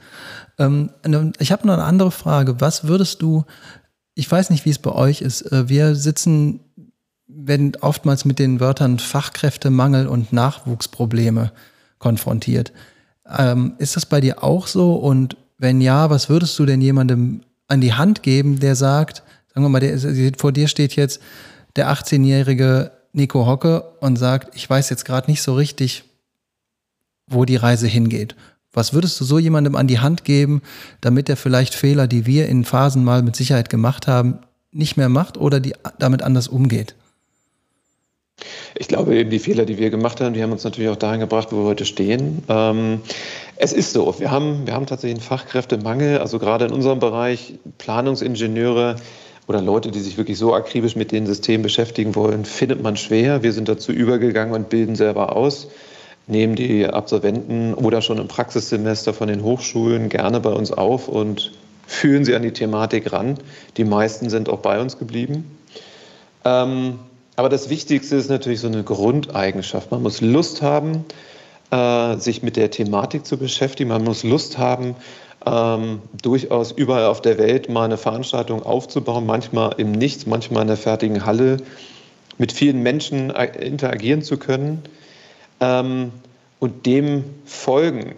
Ähm, 0.57 0.91
ich 1.39 1.51
habe 1.51 1.67
noch 1.67 1.73
eine 1.73 1.83
andere 1.83 2.11
Frage. 2.11 2.61
Was 2.61 2.87
würdest 2.87 3.21
du 3.21 3.43
ich 4.15 4.31
weiß 4.31 4.49
nicht, 4.49 4.65
wie 4.65 4.71
es 4.71 4.79
bei 4.79 4.91
euch 4.91 5.21
ist. 5.21 5.41
Äh, 5.51 5.69
wir 5.69 5.95
sitzen, 5.95 6.61
werden 7.27 7.73
oftmals 7.81 8.25
mit 8.25 8.39
den 8.39 8.59
Wörtern 8.59 8.97
Fachkräftemangel 8.97 10.07
und 10.07 10.33
Nachwuchsprobleme 10.33 11.51
konfrontiert. 11.99 12.71
Ähm, 13.37 13.75
ist 13.77 13.95
das 13.95 14.05
bei 14.05 14.21
dir 14.21 14.43
auch 14.43 14.67
so? 14.67 14.95
Und 14.95 15.37
wenn 15.57 15.81
ja, 15.81 16.09
was 16.09 16.29
würdest 16.29 16.57
du 16.57 16.65
denn 16.65 16.81
jemandem 16.81 17.41
an 17.67 17.81
die 17.81 17.93
Hand 17.93 18.23
geben, 18.23 18.59
der 18.59 18.75
sagt, 18.75 19.23
sagen 19.53 19.65
wir 19.65 19.69
mal, 19.69 19.79
der, 19.79 19.99
vor 20.37 20.51
dir 20.51 20.67
steht 20.67 20.95
jetzt 20.95 21.21
der 21.75 21.89
18-jährige 21.89 22.91
Nico 23.11 23.45
Hocke 23.45 23.81
und 23.99 24.17
sagt, 24.17 24.55
ich 24.55 24.69
weiß 24.69 24.89
jetzt 24.89 25.05
gerade 25.05 25.29
nicht 25.29 25.41
so 25.41 25.55
richtig, 25.55 26.03
wo 27.27 27.45
die 27.45 27.55
Reise 27.55 27.87
hingeht. 27.87 28.35
Was 28.75 28.93
würdest 28.93 29.19
du 29.19 29.25
so 29.25 29.39
jemandem 29.39 29.75
an 29.75 29.87
die 29.87 29.99
Hand 29.99 30.23
geben, 30.25 30.61
damit 31.01 31.29
er 31.29 31.37
vielleicht 31.37 31.73
Fehler, 31.73 32.07
die 32.07 32.25
wir 32.27 32.47
in 32.47 32.65
Phasen 32.65 33.03
mal 33.03 33.23
mit 33.23 33.35
Sicherheit 33.35 33.69
gemacht 33.69 34.05
haben, 34.05 34.39
nicht 34.71 34.97
mehr 34.97 35.09
macht 35.09 35.37
oder 35.37 35.59
die 35.59 35.73
damit 35.97 36.21
anders 36.21 36.47
umgeht? 36.47 36.93
Ich 38.77 38.89
glaube, 38.89 39.15
eben 39.15 39.29
die 39.29 39.39
Fehler, 39.39 39.65
die 39.65 39.77
wir 39.77 39.89
gemacht 39.89 40.19
haben, 40.19 40.33
die 40.33 40.43
haben 40.43 40.51
uns 40.51 40.65
natürlich 40.65 40.89
auch 40.89 40.97
dahin 40.97 41.21
gebracht, 41.21 41.47
wo 41.51 41.63
wir 41.63 41.63
heute 41.63 41.85
stehen. 41.85 42.43
Ähm, 42.49 42.99
es 43.55 43.71
ist 43.71 43.93
so, 43.93 44.19
wir 44.19 44.29
haben, 44.29 44.67
wir 44.67 44.73
haben 44.73 44.85
tatsächlich 44.85 45.21
einen 45.21 45.27
Fachkräftemangel, 45.27 46.19
also 46.19 46.37
gerade 46.37 46.65
in 46.65 46.73
unserem 46.73 46.99
Bereich 46.99 47.53
Planungsingenieure 47.77 48.97
oder 49.47 49.61
Leute, 49.61 49.91
die 49.91 50.01
sich 50.01 50.17
wirklich 50.17 50.37
so 50.37 50.53
akribisch 50.53 50.97
mit 50.97 51.13
den 51.13 51.25
Systemen 51.25 51.63
beschäftigen 51.63 52.15
wollen, 52.15 52.43
findet 52.43 52.83
man 52.83 52.97
schwer. 52.97 53.43
Wir 53.43 53.53
sind 53.53 53.69
dazu 53.69 53.93
übergegangen 53.93 54.53
und 54.53 54.69
bilden 54.69 54.97
selber 54.97 55.35
aus, 55.35 55.69
nehmen 56.27 56.55
die 56.55 56.87
Absolventen 56.87 57.73
oder 57.73 58.01
schon 58.01 58.17
im 58.17 58.27
Praxissemester 58.27 59.13
von 59.13 59.27
den 59.27 59.43
Hochschulen 59.43 60.09
gerne 60.09 60.39
bei 60.39 60.49
uns 60.49 60.71
auf 60.71 61.07
und 61.07 61.51
führen 61.87 62.25
sie 62.25 62.35
an 62.35 62.41
die 62.41 62.51
Thematik 62.51 63.11
ran. 63.11 63.37
Die 63.77 63.83
meisten 63.83 64.29
sind 64.29 64.49
auch 64.49 64.59
bei 64.59 64.81
uns 64.81 64.97
geblieben. 64.97 65.57
Ähm, 66.43 66.99
aber 67.35 67.49
das 67.49 67.69
Wichtigste 67.69 68.15
ist 68.15 68.29
natürlich 68.29 68.61
so 68.61 68.67
eine 68.67 68.83
Grundeigenschaft. 68.83 69.91
Man 69.91 70.01
muss 70.01 70.21
Lust 70.21 70.61
haben, 70.61 71.05
äh, 71.71 72.17
sich 72.17 72.41
mit 72.41 72.55
der 72.55 72.71
Thematik 72.71 73.25
zu 73.25 73.37
beschäftigen. 73.37 73.89
Man 73.89 74.03
muss 74.03 74.23
Lust 74.23 74.57
haben, 74.57 74.95
ähm, 75.45 76.01
durchaus 76.23 76.71
überall 76.71 77.05
auf 77.05 77.21
der 77.21 77.37
Welt 77.37 77.69
mal 77.69 77.85
eine 77.85 77.97
Veranstaltung 77.97 78.63
aufzubauen, 78.63 79.27
manchmal 79.27 79.75
im 79.77 79.91
Nichts, 79.91 80.25
manchmal 80.25 80.63
in 80.63 80.69
der 80.69 80.77
fertigen 80.77 81.25
Halle, 81.25 81.57
mit 82.39 82.51
vielen 82.51 82.81
Menschen 82.81 83.29
äh, 83.29 83.45
interagieren 83.63 84.23
zu 84.23 84.37
können 84.37 84.81
ähm, 85.59 86.11
und 86.59 86.85
dem 86.85 87.23
folgen. 87.45 88.15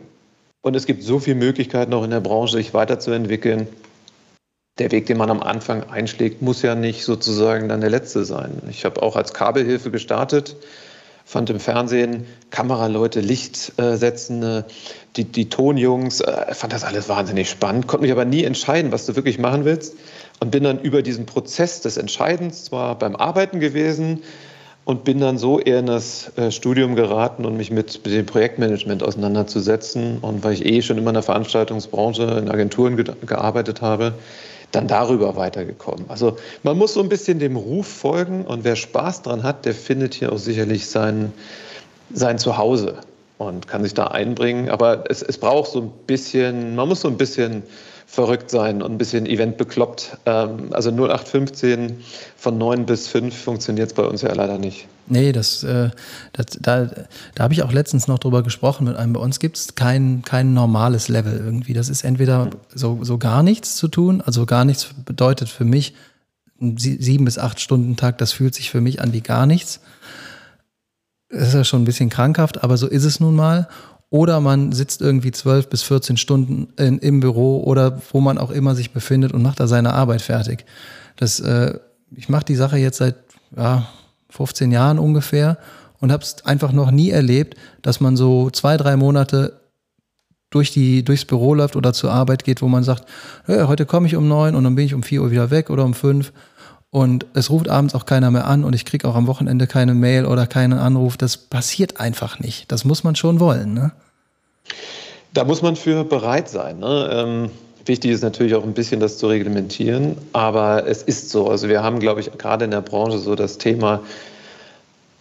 Und 0.62 0.75
es 0.75 0.86
gibt 0.86 1.03
so 1.03 1.20
viele 1.20 1.38
Möglichkeiten 1.38 1.94
auch 1.94 2.03
in 2.03 2.12
der 2.12 2.20
Branche, 2.20 2.58
sich 2.58 2.74
weiterzuentwickeln. 2.74 3.67
Der 4.79 4.91
Weg, 4.91 5.08
den 5.08 5.17
man 5.17 5.32
am 5.32 5.41
Anfang 5.41 5.84
einschlägt, 5.84 6.41
muss 6.41 6.62
ja 6.62 6.75
nicht 6.75 7.03
sozusagen 7.03 7.67
dann 7.67 7.82
der 7.82 7.89
letzte 7.89 8.25
sein. 8.25 8.62
Ich 8.70 8.86
habe 8.86 9.01
auch 9.01 9.15
als 9.15 9.34
Kabelhilfe 9.34 9.91
gestartet 9.91 10.56
fand 11.27 11.50
im 11.50 11.60
Fernsehen 11.60 12.25
Kameraleute, 12.51 13.20
Lichtsetzende, 13.20 14.63
die, 15.17 15.25
die 15.25 15.50
Tonjungs, 15.50 16.22
äh, 16.22 16.53
fand 16.53 16.72
das 16.72 16.86
alles 16.86 17.10
wahnsinnig 17.10 17.50
spannend, 17.50 17.86
konnte 17.86 18.03
mich 18.03 18.13
aber 18.13 18.24
nie 18.24 18.46
entscheiden, 18.46 18.94
was 18.94 19.06
du 19.06 19.17
wirklich 19.17 19.38
machen 19.38 19.65
willst 19.65 19.96
und 20.39 20.51
bin 20.51 20.63
dann 20.63 20.79
über 20.79 21.01
diesen 21.01 21.25
Prozess 21.25 21.82
des 21.82 21.98
Entscheidens 21.98 22.63
zwar 22.63 22.98
beim 22.98 23.17
Arbeiten 23.17 23.60
gewesen 23.60 24.24
und 24.88 25.03
bin 25.03 25.20
dann 25.20 25.38
so 25.38 25.60
eher 25.60 25.79
in 25.79 25.86
das 25.86 26.32
äh, 26.38 26.50
Studium 26.50 26.96
geraten 26.96 27.46
und 27.46 27.58
mich 27.58 27.72
mit, 27.72 28.06
mit 28.06 28.13
dem 28.13 28.25
Projektmanagement 28.25 29.03
auseinanderzusetzen 29.03 30.20
und 30.22 30.46
weil 30.46 30.53
ich 30.53 30.65
eh 30.65 30.82
schon 30.82 30.98
immer 30.98 31.10
in 31.10 31.15
der 31.15 31.24
Veranstaltungsbranche 31.24 32.24
in 32.24 32.50
Agenturen 32.50 32.96
gearbeitet 32.96 33.82
habe, 33.82 34.13
dann 34.72 34.88
darüber 34.88 35.36
weitergekommen. 35.36 36.06
Also 36.08 36.38
man 36.63 36.77
muss 36.77 36.94
so 36.94 37.01
ein 37.01 37.10
bisschen 37.10 37.38
dem 37.39 37.58
Ruf 37.58 37.86
folgen 37.86 38.46
und 38.46 38.63
wer 38.63 38.77
Spaß 38.77 39.24
dran 39.24 39.44
hat, 39.44 39.65
der 39.65 39.74
findet 39.74 40.13
hier 40.13 40.32
auch 40.32 40.38
sicherlich 40.38 40.88
sein, 40.88 41.34
sein 42.13 42.39
Zuhause 42.39 43.00
und 43.39 43.67
kann 43.67 43.84
sich 43.84 43.94
da 43.94 44.08
einbringen. 44.08 44.70
Aber 44.70 45.03
es, 45.10 45.22
es 45.22 45.38
braucht 45.38 45.70
so 45.70 45.82
ein 45.82 45.91
bisschen, 46.08 46.77
man 46.77 46.88
muss 46.88 47.01
so 47.01 47.10
ein 47.10 47.17
bisschen 47.17 47.63
verrückt 48.09 48.49
sein 48.49 48.81
und 48.81 48.93
ein 48.93 48.97
bisschen 48.97 49.25
Event 49.25 49.57
bekloppt. 49.57 50.17
Ähm, 50.25 50.69
also 50.71 50.89
0815 50.89 51.97
von 52.37 52.57
9 52.57 52.85
bis 52.85 53.07
5 53.09 53.37
funktioniert 53.37 53.89
es 53.89 53.93
bei 53.93 54.03
uns 54.03 54.21
ja 54.23 54.33
leider 54.33 54.57
nicht. 54.57 54.87
Nee, 55.07 55.33
das, 55.33 55.63
äh, 55.63 55.89
das, 56.33 56.45
da, 56.59 56.89
da 57.35 57.43
habe 57.43 57.53
ich 57.53 57.63
auch 57.63 57.71
letztens 57.71 58.07
noch 58.07 58.17
drüber 58.17 58.43
gesprochen 58.43 58.85
mit 58.85 58.95
einem. 58.95 59.13
Bei 59.13 59.19
uns 59.19 59.39
gibt 59.39 59.57
es 59.57 59.75
kein, 59.75 60.23
kein 60.23 60.53
normales 60.53 61.09
Level 61.09 61.37
irgendwie. 61.37 61.73
Das 61.73 61.89
ist 61.89 62.03
entweder 62.03 62.49
so, 62.73 62.99
so 63.03 63.17
gar 63.17 63.43
nichts 63.43 63.75
zu 63.75 63.89
tun, 63.89 64.21
also 64.25 64.45
gar 64.45 64.65
nichts 64.65 64.89
bedeutet 65.05 65.49
für 65.49 65.65
mich 65.65 65.93
ein 66.59 66.77
sieben 66.77 67.25
bis 67.25 67.37
acht 67.37 67.59
Stunden 67.59 67.97
Tag, 67.97 68.17
das 68.17 68.31
fühlt 68.31 68.55
sich 68.55 68.71
für 68.71 68.81
mich 68.81 69.01
an 69.01 69.13
wie 69.13 69.21
gar 69.21 69.45
nichts. 69.45 69.79
Das 71.29 71.49
ist 71.49 71.53
ja 71.53 71.63
schon 71.63 71.83
ein 71.83 71.85
bisschen 71.85 72.09
krankhaft, 72.09 72.63
aber 72.63 72.77
so 72.77 72.87
ist 72.87 73.03
es 73.03 73.19
nun 73.19 73.35
mal. 73.35 73.67
Oder 74.09 74.39
man 74.39 74.71
sitzt 74.71 75.01
irgendwie 75.01 75.31
zwölf 75.31 75.69
bis 75.69 75.83
14 75.83 76.15
Stunden 76.15 76.69
in, 76.77 76.97
im 76.99 77.19
Büro 77.19 77.61
oder 77.63 78.01
wo 78.13 78.21
man 78.21 78.37
auch 78.37 78.51
immer 78.51 78.73
sich 78.73 78.91
befindet 78.91 79.33
und 79.33 79.41
macht 79.41 79.59
da 79.59 79.67
seine 79.67 79.93
Arbeit 79.93 80.21
fertig. 80.21 80.65
Das, 81.17 81.39
äh, 81.39 81.77
ich 82.15 82.29
mache 82.29 82.45
die 82.45 82.55
Sache 82.55 82.77
jetzt 82.77 82.97
seit 82.97 83.15
ja, 83.55 83.87
15 84.29 84.71
Jahren 84.71 84.97
ungefähr 84.97 85.57
und 85.99 86.11
habe 86.11 86.23
es 86.23 86.45
einfach 86.45 86.71
noch 86.71 86.91
nie 86.91 87.09
erlebt, 87.09 87.55
dass 87.81 87.99
man 87.99 88.15
so 88.15 88.49
zwei, 88.49 88.77
drei 88.77 88.95
Monate 88.95 89.59
durch 90.49 90.71
die, 90.71 91.03
durchs 91.03 91.25
Büro 91.25 91.53
läuft 91.53 91.75
oder 91.75 91.91
zur 91.91 92.11
Arbeit 92.11 92.45
geht, 92.45 92.61
wo 92.61 92.69
man 92.69 92.83
sagt, 92.83 93.05
heute 93.47 93.85
komme 93.85 94.07
ich 94.07 94.15
um 94.15 94.29
neun 94.29 94.55
und 94.55 94.63
dann 94.63 94.75
bin 94.75 94.85
ich 94.85 94.93
um 94.93 95.03
vier 95.03 95.21
Uhr 95.21 95.31
wieder 95.31 95.51
weg 95.51 95.69
oder 95.69 95.83
um 95.83 95.93
fünf. 95.93 96.31
Und 96.97 97.27
es 97.35 97.51
ruft 97.51 97.69
abends 97.69 97.93
auch 97.93 98.07
keiner 98.07 98.31
mehr 98.31 98.47
an 98.47 98.63
und 98.63 98.73
ich 98.73 98.83
kriege 98.83 99.07
auch 99.07 99.13
am 99.13 99.27
Wochenende 99.27 99.67
keine 99.67 99.93
Mail 99.93 100.25
oder 100.25 100.47
keinen 100.47 100.79
Anruf. 100.79 101.15
Das 101.15 101.37
passiert 101.37 101.99
einfach 101.99 102.39
nicht. 102.39 102.71
Das 102.71 102.85
muss 102.85 103.03
man 103.03 103.15
schon 103.15 103.39
wollen. 103.39 103.75
Ne? 103.75 103.91
Da 105.31 105.43
muss 105.43 105.61
man 105.61 105.75
für 105.75 106.03
bereit 106.05 106.49
sein. 106.49 106.79
Ne? 106.79 107.07
Ähm, 107.11 107.49
wichtig 107.85 108.09
ist 108.09 108.23
natürlich 108.23 108.55
auch 108.55 108.63
ein 108.63 108.73
bisschen 108.73 108.99
das 108.99 109.19
zu 109.19 109.27
reglementieren, 109.27 110.17
aber 110.33 110.87
es 110.87 111.03
ist 111.03 111.29
so. 111.29 111.47
Also 111.47 111.69
wir 111.69 111.83
haben, 111.83 111.99
glaube 111.99 112.19
ich, 112.19 112.35
gerade 112.35 112.65
in 112.65 112.71
der 112.71 112.81
Branche 112.81 113.19
so 113.19 113.35
das 113.35 113.59
Thema, 113.59 114.01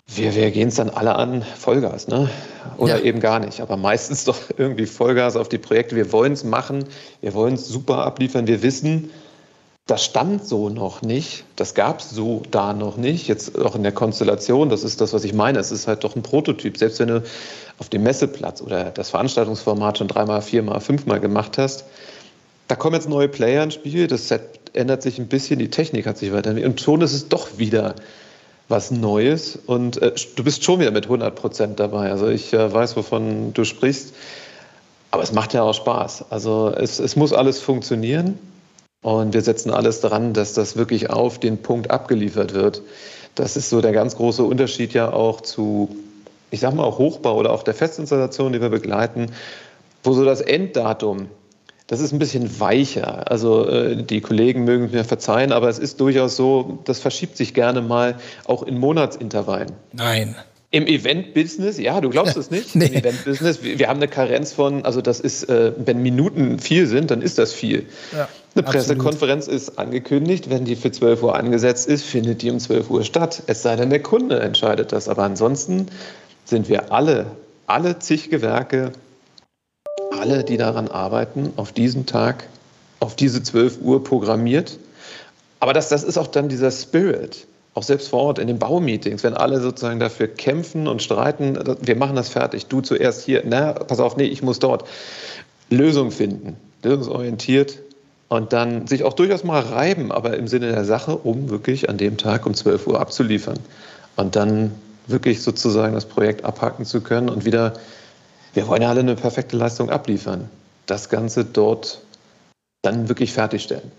wir, 0.07 0.35
wir 0.35 0.51
gehen 0.53 0.69
es 0.69 0.77
dann 0.77 0.89
alle 0.89 1.17
an, 1.17 1.43
Vollgas, 1.59 2.09
ne? 2.09 2.31
Oder 2.79 3.01
ja. 3.01 3.05
eben 3.05 3.21
gar 3.21 3.39
nicht. 3.39 3.61
Aber 3.61 3.77
meistens 3.77 4.25
doch 4.25 4.39
irgendwie 4.57 4.87
Vollgas 4.87 5.37
auf 5.37 5.51
die 5.51 5.59
Projekte. 5.59 5.95
Wir 5.95 6.11
wollen 6.11 6.33
es 6.33 6.43
machen, 6.43 6.87
wir 7.21 7.35
wollen 7.35 7.53
es 7.53 7.69
super 7.69 8.07
abliefern. 8.07 8.47
Wir 8.47 8.63
wissen, 8.63 9.11
das 9.87 10.05
stand 10.05 10.45
so 10.45 10.69
noch 10.69 11.03
nicht, 11.03 11.45
das 11.55 11.75
gab 11.75 12.01
es 12.01 12.11
so 12.11 12.43
da 12.51 12.73
noch 12.73 12.97
nicht, 12.97 13.29
jetzt 13.29 13.57
auch 13.57 13.77
in 13.77 13.85
der 13.85 13.93
Konstellation, 13.93 14.69
das 14.69 14.83
ist 14.83 15.01
das, 15.01 15.13
was 15.13 15.23
ich 15.23 15.33
meine, 15.33 15.61
es 15.61 15.71
ist 15.71 15.87
halt 15.87 16.03
doch 16.03 16.17
ein 16.17 16.23
Prototyp. 16.23 16.77
Selbst 16.77 16.99
wenn 16.99 17.09
du 17.09 17.23
auf 17.79 17.89
dem 17.89 18.03
Messeplatz 18.03 18.61
oder 18.61 18.87
das 18.87 19.11
Veranstaltungsformat 19.11 19.99
schon 19.99 20.09
dreimal, 20.09 20.43
viermal, 20.43 20.81
fünfmal 20.81 21.21
gemacht 21.21 21.57
hast, 21.57 21.85
da 22.67 22.75
kommen 22.75 22.97
jetzt 22.97 23.09
neue 23.09 23.29
Player 23.29 23.63
ins 23.63 23.75
Spiel, 23.75 24.09
das 24.09 24.27
Set 24.27 24.43
ändert 24.73 25.03
sich 25.03 25.21
ein 25.21 25.29
bisschen, 25.29 25.61
die 25.61 25.71
Technik 25.71 26.07
hat 26.07 26.19
sich 26.19 26.33
weiterentwickelt. 26.33 26.73
Und 26.73 26.81
schon 26.81 27.01
ist 27.01 27.13
es 27.13 27.29
doch 27.29 27.59
wieder 27.59 27.95
was 28.69 28.91
Neues. 28.91 29.57
Und 29.67 30.03
äh, 30.03 30.13
du 30.35 30.43
bist 30.43 30.65
schon 30.65 30.81
wieder 30.81 30.91
mit 30.91 31.05
100 31.05 31.33
Prozent 31.37 31.79
dabei. 31.79 32.11
Also 32.11 32.27
ich 32.27 32.53
äh, 32.53 32.73
weiß, 32.73 32.97
wovon 32.97 33.53
du 33.55 33.65
sprichst, 33.65 34.15
aber 35.13 35.23
es 35.23 35.31
macht 35.31 35.55
ja 35.55 35.63
auch 35.63 35.75
Spaß. 35.75 36.25
Also 36.31 36.75
es, 36.77 36.99
es 36.99 37.15
muss 37.15 37.33
alles 37.33 37.61
funktionieren 37.61 38.37
und 39.03 39.35
wir 39.35 39.43
setzen 39.43 39.71
alles 39.71 40.01
daran, 40.01 40.33
dass 40.33 40.53
das 40.53 40.77
wirklich 40.77 41.11
auf 41.11 41.39
den 41.39 41.59
Punkt 41.59 41.91
abgeliefert 41.91 42.55
wird. 42.55 42.83
Das 43.35 43.57
ist 43.57 43.71
so 43.71 43.81
der 43.81 43.93
ganz 43.93 44.17
große 44.17 44.43
Unterschied 44.43 44.95
ja 44.95 45.13
auch 45.13 45.41
zu, 45.41 45.95
ich 46.51 46.61
sag 46.61 46.75
mal, 46.75 46.85
auch 46.85 46.99
Hochbau 46.99 47.37
oder 47.37 47.53
auch 47.53 47.63
der 47.63 47.75
Festinstallation, 47.75 48.53
die 48.53 48.61
wir 48.61 48.71
begleiten, 48.71 49.27
wo 50.03 50.13
so 50.13 50.25
das 50.25 50.41
Enddatum, 50.41 51.29
das 51.87 52.01
ist 52.01 52.13
ein 52.13 52.19
bisschen 52.19 52.59
weicher. 52.59 53.31
Also 53.31 53.69
äh, 53.69 54.03
die 54.03 54.21
Kollegen 54.21 54.65
mögen 54.65 54.91
mir 54.91 55.05
verzeihen, 55.05 55.53
aber 55.53 55.69
es 55.69 55.79
ist 55.79 56.01
durchaus 56.01 56.37
so, 56.37 56.79
das 56.85 56.99
verschiebt 56.99 57.37
sich 57.37 57.55
gerne 57.55 57.83
mal 57.83 58.17
auch 58.47 58.63
in 58.63 58.79
Monatsintervallen. 58.79 59.73
Nein. 59.93 60.35
Im 60.77 60.87
Event-Business, 60.87 61.79
ja, 61.79 62.03
du 62.03 62.11
glaubst 62.11 62.37
es 62.37 62.51
nicht. 62.51 62.75
nee. 62.77 62.85
Im 62.85 62.93
Event-Business, 62.93 63.63
wir 63.63 63.89
haben 63.89 63.97
eine 63.97 64.09
Karenz 64.09 64.53
von, 64.53 64.85
also 64.85 65.01
das 65.01 65.21
ist, 65.21 65.49
äh, 65.49 65.73
wenn 65.79 66.03
Minuten 66.03 66.59
viel 66.59 66.87
sind, 66.87 67.11
dann 67.11 67.23
ist 67.23 67.39
das 67.39 67.55
viel. 67.55 67.87
Ja, 68.13 68.29
eine 68.55 68.63
Pressekonferenz 68.63 69.49
ist 69.49 69.79
angekündigt, 69.79 70.51
wenn 70.51 70.67
die 70.67 70.77
für 70.77 70.93
12 70.93 71.23
Uhr 71.23 71.35
angesetzt 71.35 71.89
ist, 71.89 72.05
findet 72.05 72.43
die 72.43 72.51
um 72.51 72.59
12 72.59 72.91
Uhr 72.91 73.05
statt. 73.05 73.43
Es 73.47 73.63
sei 73.63 73.77
denn, 73.77 73.89
der 73.89 74.03
Kunde 74.03 74.39
entscheidet 74.41 74.93
das. 74.93 75.09
Aber 75.09 75.23
ansonsten 75.23 75.87
sind 76.45 76.69
wir 76.69 76.93
alle, 76.93 77.25
alle 77.67 77.99
zig 77.99 78.29
Gewerke, 78.29 78.93
alle, 80.11 80.45
die 80.45 80.59
daran 80.59 80.89
arbeiten, 80.89 81.55
auf 81.57 81.73
diesen 81.73 82.05
Tag, 82.05 82.49
auf 83.01 83.17
diese 83.17 83.43
12 83.43 83.79
Uhr 83.81 84.05
programmiert. 84.05 84.79
Aber 85.59 85.73
das, 85.73 85.89
das 85.89 86.05
ist 86.05 86.19
auch 86.19 86.27
dann 86.27 86.51
dieser 86.51 86.71
Spirit 86.71 87.47
auch 87.77 87.83
selbst 87.83 88.09
vor 88.09 88.23
Ort 88.23 88.39
in 88.39 88.47
den 88.47 88.59
Baumeetings, 88.59 89.23
wenn 89.23 89.35
alle 89.35 89.61
sozusagen 89.61 90.01
dafür 90.01 90.29
kämpfen 90.29 90.89
und 90.89 91.03
streiten, 91.03 91.59
wir 91.83 91.95
machen 91.97 92.17
das 92.17 92.31
fertig, 92.31 92.67
du 92.67 92.81
zuerst 92.81 93.23
hier, 93.23 93.43
na, 93.45 93.75
pass 93.75 94.01
auf, 94.01 94.17
nee, 94.17 94.25
ich 94.25 94.43
muss 94.43 94.59
dort. 94.59 94.89
Lösung 95.69 96.11
finden, 96.11 96.57
lösungsorientiert 96.83 97.81
und 98.29 98.55
dann 98.55 98.87
sich 98.87 99.05
auch 99.05 99.13
durchaus 99.13 99.45
mal 99.45 99.61
reiben, 99.61 100.11
aber 100.11 100.39
im 100.39 100.49
Sinne 100.49 100.73
der 100.73 100.87
Sache, 100.87 101.17
um 101.17 101.51
wirklich 101.51 101.91
an 101.91 101.99
dem 101.99 102.17
Tag 102.17 102.47
um 102.47 102.55
12 102.55 102.87
Uhr 102.87 102.99
abzuliefern 102.99 103.59
und 104.17 104.37
dann 104.37 104.73
wirklich 105.07 105.43
sozusagen 105.43 105.93
das 105.93 106.07
Projekt 106.07 106.47
abhaken 106.47 106.87
zu 106.87 107.03
können 107.03 107.29
und 107.29 107.45
wieder, 107.45 107.75
wir 108.55 108.67
wollen 108.69 108.81
ja 108.81 108.89
alle 108.89 109.01
eine 109.01 109.17
perfekte 109.17 109.57
Leistung 109.57 109.91
abliefern, 109.91 110.49
das 110.87 111.11
Ganze 111.11 111.45
dort 111.45 112.01
dann 112.81 113.09
wirklich 113.11 113.35
fertigstellen. 113.35 113.93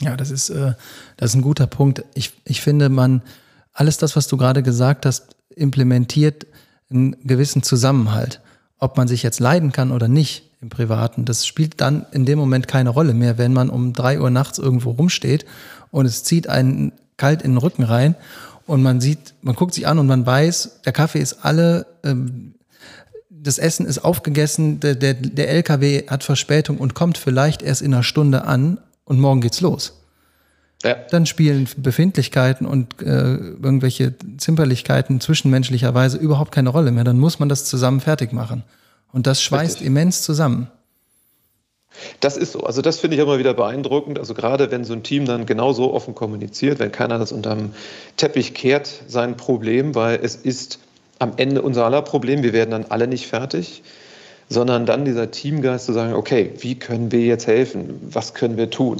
Ja, 0.00 0.16
das 0.16 0.30
ist, 0.30 0.50
äh, 0.50 0.74
das 1.16 1.30
ist 1.30 1.36
ein 1.36 1.42
guter 1.42 1.66
Punkt. 1.66 2.04
Ich, 2.14 2.32
ich 2.44 2.60
finde, 2.60 2.88
man, 2.88 3.22
alles 3.72 3.98
das, 3.98 4.16
was 4.16 4.28
du 4.28 4.36
gerade 4.36 4.62
gesagt 4.62 5.06
hast, 5.06 5.36
implementiert 5.54 6.46
einen 6.90 7.16
gewissen 7.26 7.62
Zusammenhalt. 7.62 8.40
Ob 8.78 8.96
man 8.96 9.08
sich 9.08 9.22
jetzt 9.22 9.40
leiden 9.40 9.72
kann 9.72 9.90
oder 9.90 10.06
nicht 10.08 10.44
im 10.60 10.68
Privaten, 10.68 11.24
das 11.24 11.46
spielt 11.46 11.80
dann 11.80 12.06
in 12.12 12.24
dem 12.24 12.38
Moment 12.38 12.68
keine 12.68 12.90
Rolle 12.90 13.14
mehr, 13.14 13.38
wenn 13.38 13.52
man 13.52 13.70
um 13.70 13.92
drei 13.92 14.20
Uhr 14.20 14.30
nachts 14.30 14.58
irgendwo 14.58 14.90
rumsteht 14.90 15.44
und 15.90 16.06
es 16.06 16.24
zieht 16.24 16.48
einen 16.48 16.92
kalt 17.16 17.42
in 17.42 17.52
den 17.52 17.58
Rücken 17.58 17.82
rein 17.82 18.14
und 18.66 18.82
man 18.82 19.00
sieht, 19.00 19.34
man 19.42 19.54
guckt 19.54 19.74
sich 19.74 19.86
an 19.86 19.98
und 19.98 20.06
man 20.06 20.26
weiß, 20.26 20.82
der 20.84 20.92
Kaffee 20.92 21.20
ist 21.20 21.44
alle, 21.44 21.86
ähm, 22.04 22.54
das 23.30 23.58
Essen 23.58 23.86
ist 23.86 23.98
aufgegessen, 23.98 24.78
der, 24.80 24.94
der, 24.94 25.14
der 25.14 25.48
LKW 25.50 26.06
hat 26.08 26.22
Verspätung 26.22 26.78
und 26.78 26.94
kommt 26.94 27.18
vielleicht 27.18 27.62
erst 27.62 27.82
in 27.82 27.94
einer 27.94 28.02
Stunde 28.02 28.44
an 28.44 28.78
und 29.08 29.18
morgen 29.18 29.40
geht's 29.40 29.60
los. 29.60 29.94
Ja. 30.84 30.94
Dann 31.10 31.26
spielen 31.26 31.68
Befindlichkeiten 31.76 32.64
und 32.66 33.02
äh, 33.02 33.34
irgendwelche 33.34 34.14
Zimperlichkeiten 34.36 35.20
zwischenmenschlicherweise 35.20 36.18
überhaupt 36.18 36.52
keine 36.52 36.68
Rolle 36.68 36.92
mehr. 36.92 37.02
Dann 37.02 37.18
muss 37.18 37.40
man 37.40 37.48
das 37.48 37.64
zusammen 37.64 38.00
fertig 38.00 38.32
machen. 38.32 38.62
Und 39.12 39.26
das 39.26 39.42
schweißt 39.42 39.76
Richtig. 39.76 39.86
immens 39.88 40.22
zusammen. 40.22 40.68
Das 42.20 42.36
ist 42.36 42.52
so. 42.52 42.60
Also 42.60 42.80
das 42.80 43.00
finde 43.00 43.16
ich 43.16 43.22
immer 43.22 43.38
wieder 43.38 43.54
beeindruckend. 43.54 44.20
Also 44.20 44.34
gerade 44.34 44.70
wenn 44.70 44.84
so 44.84 44.92
ein 44.92 45.02
Team 45.02 45.24
dann 45.24 45.46
genauso 45.46 45.92
offen 45.92 46.14
kommuniziert, 46.14 46.78
wenn 46.78 46.92
keiner 46.92 47.18
das 47.18 47.32
unterm 47.32 47.72
Teppich 48.16 48.54
kehrt, 48.54 48.88
sein 49.08 49.36
Problem, 49.36 49.96
weil 49.96 50.20
es 50.22 50.36
ist 50.36 50.78
am 51.18 51.32
Ende 51.36 51.62
unser 51.62 51.86
aller 51.86 52.02
Problem, 52.02 52.44
wir 52.44 52.52
werden 52.52 52.70
dann 52.70 52.84
alle 52.88 53.08
nicht 53.08 53.26
fertig, 53.26 53.82
sondern 54.48 54.86
dann 54.86 55.04
dieser 55.04 55.30
Teamgeist 55.30 55.86
zu 55.86 55.92
sagen, 55.92 56.14
okay, 56.14 56.52
wie 56.58 56.74
können 56.74 57.12
wir 57.12 57.20
jetzt 57.20 57.46
helfen? 57.46 58.00
Was 58.10 58.34
können 58.34 58.56
wir 58.56 58.70
tun? 58.70 58.98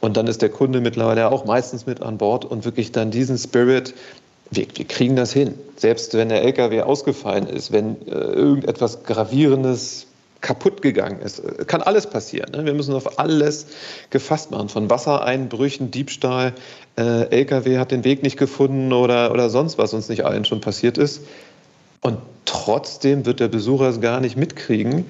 Und 0.00 0.16
dann 0.16 0.26
ist 0.26 0.42
der 0.42 0.50
Kunde 0.50 0.80
mittlerweile 0.80 1.30
auch 1.30 1.46
meistens 1.46 1.86
mit 1.86 2.02
an 2.02 2.18
Bord 2.18 2.44
und 2.44 2.64
wirklich 2.64 2.92
dann 2.92 3.10
diesen 3.10 3.38
Spirit, 3.38 3.94
wir, 4.50 4.66
wir 4.74 4.84
kriegen 4.84 5.16
das 5.16 5.32
hin. 5.32 5.54
Selbst 5.76 6.14
wenn 6.14 6.28
der 6.28 6.42
LKW 6.42 6.82
ausgefallen 6.82 7.46
ist, 7.46 7.72
wenn 7.72 7.96
äh, 8.06 8.10
irgendetwas 8.10 9.04
Gravierendes 9.04 10.06
kaputt 10.42 10.82
gegangen 10.82 11.20
ist. 11.22 11.42
Kann 11.68 11.80
alles 11.80 12.06
passieren. 12.06 12.52
Ne? 12.52 12.66
Wir 12.66 12.74
müssen 12.74 12.92
auf 12.94 13.18
alles 13.18 13.66
gefasst 14.10 14.50
machen. 14.50 14.68
Von 14.68 14.90
Wassereinbrüchen, 14.90 15.90
Diebstahl, 15.90 16.52
äh, 16.98 17.30
LKW 17.30 17.78
hat 17.78 17.90
den 17.90 18.04
Weg 18.04 18.22
nicht 18.22 18.36
gefunden 18.36 18.92
oder, 18.92 19.32
oder 19.32 19.48
sonst 19.48 19.78
was 19.78 19.94
uns 19.94 20.10
nicht 20.10 20.26
allen 20.26 20.44
schon 20.44 20.60
passiert 20.60 20.98
ist. 20.98 21.22
Und 22.04 22.18
trotzdem 22.44 23.24
wird 23.24 23.40
der 23.40 23.48
Besucher 23.48 23.88
es 23.88 24.00
gar 24.00 24.20
nicht 24.20 24.36
mitkriegen, 24.36 25.06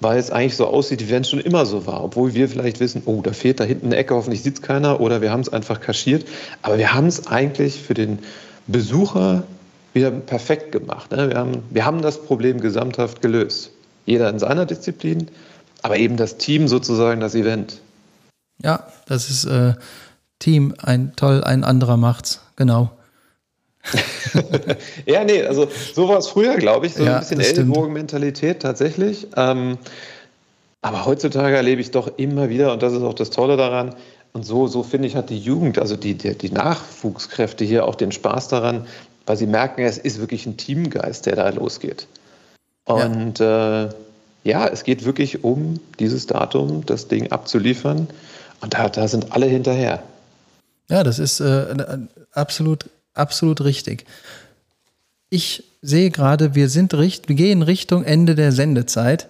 weil 0.00 0.18
es 0.18 0.30
eigentlich 0.30 0.56
so 0.56 0.66
aussieht, 0.66 1.00
wie 1.00 1.10
wenn 1.10 1.22
es 1.22 1.30
schon 1.30 1.38
immer 1.38 1.64
so 1.64 1.86
war. 1.86 2.02
Obwohl 2.02 2.34
wir 2.34 2.48
vielleicht 2.48 2.80
wissen, 2.80 3.02
oh, 3.06 3.22
da 3.22 3.32
fehlt 3.32 3.60
da 3.60 3.64
hinten 3.64 3.86
eine 3.86 3.96
Ecke, 3.96 4.14
hoffentlich 4.14 4.42
sieht 4.42 4.56
es 4.56 4.62
keiner 4.62 5.00
oder 5.00 5.22
wir 5.22 5.30
haben 5.30 5.40
es 5.40 5.48
einfach 5.48 5.80
kaschiert. 5.80 6.26
Aber 6.62 6.78
wir 6.78 6.92
haben 6.92 7.06
es 7.06 7.28
eigentlich 7.28 7.80
für 7.80 7.94
den 7.94 8.18
Besucher 8.66 9.44
wieder 9.94 10.10
perfekt 10.10 10.72
gemacht. 10.72 11.12
Ne? 11.12 11.30
Wir, 11.30 11.38
haben, 11.38 11.62
wir 11.70 11.86
haben 11.86 12.02
das 12.02 12.20
Problem 12.20 12.60
gesamthaft 12.60 13.22
gelöst. 13.22 13.70
Jeder 14.04 14.28
in 14.28 14.40
seiner 14.40 14.66
Disziplin, 14.66 15.28
aber 15.82 15.96
eben 15.96 16.16
das 16.16 16.38
Team 16.38 16.66
sozusagen, 16.66 17.20
das 17.20 17.36
Event. 17.36 17.80
Ja, 18.62 18.84
das 19.06 19.30
ist 19.30 19.44
äh, 19.44 19.74
Team, 20.40 20.74
ein 20.82 21.12
toll, 21.14 21.44
ein 21.44 21.62
anderer 21.62 21.96
macht's, 21.96 22.40
genau. 22.56 22.90
ja, 25.06 25.24
nee, 25.24 25.42
also 25.42 25.68
so 25.94 26.08
war 26.08 26.18
es 26.18 26.28
früher, 26.28 26.56
glaube 26.56 26.86
ich, 26.86 26.94
so 26.94 27.04
ja, 27.04 27.14
ein 27.14 27.20
bisschen 27.20 27.40
Ellbogenmentalität 27.40 28.60
tatsächlich. 28.60 29.28
Ähm, 29.36 29.78
aber 30.82 31.04
heutzutage 31.04 31.56
erlebe 31.56 31.80
ich 31.80 31.90
doch 31.90 32.10
immer 32.16 32.48
wieder, 32.48 32.72
und 32.72 32.82
das 32.82 32.92
ist 32.92 33.02
auch 33.02 33.14
das 33.14 33.30
Tolle 33.30 33.56
daran, 33.56 33.94
und 34.32 34.44
so, 34.44 34.66
so 34.66 34.82
finde 34.82 35.08
ich, 35.08 35.16
hat 35.16 35.30
die 35.30 35.38
Jugend, 35.38 35.78
also 35.78 35.96
die, 35.96 36.14
die, 36.14 36.36
die 36.36 36.50
Nachwuchskräfte 36.50 37.64
hier 37.64 37.86
auch 37.86 37.94
den 37.94 38.12
Spaß 38.12 38.48
daran, 38.48 38.86
weil 39.24 39.36
sie 39.36 39.46
merken, 39.46 39.82
es 39.82 39.98
ist 39.98 40.20
wirklich 40.20 40.46
ein 40.46 40.56
Teamgeist, 40.56 41.26
der 41.26 41.36
da 41.36 41.48
losgeht. 41.48 42.06
Und 42.84 43.38
ja. 43.38 43.84
Äh, 43.84 43.88
ja, 44.44 44.68
es 44.68 44.84
geht 44.84 45.04
wirklich 45.04 45.42
um 45.42 45.80
dieses 45.98 46.26
Datum, 46.26 46.86
das 46.86 47.08
Ding 47.08 47.32
abzuliefern. 47.32 48.06
Und 48.60 48.74
da, 48.74 48.88
da 48.88 49.08
sind 49.08 49.32
alle 49.32 49.46
hinterher. 49.46 50.02
Ja, 50.88 51.02
das 51.02 51.18
ist 51.18 51.40
äh, 51.40 51.74
absolut, 52.32 52.86
absolut 53.18 53.62
richtig. 53.62 54.04
Ich 55.28 55.64
sehe 55.82 56.10
gerade, 56.10 56.54
wir 56.54 56.68
sind 56.68 56.94
richt, 56.94 57.28
wir 57.28 57.36
gehen 57.36 57.62
Richtung 57.62 58.04
Ende 58.04 58.34
der 58.34 58.52
Sendezeit. 58.52 59.28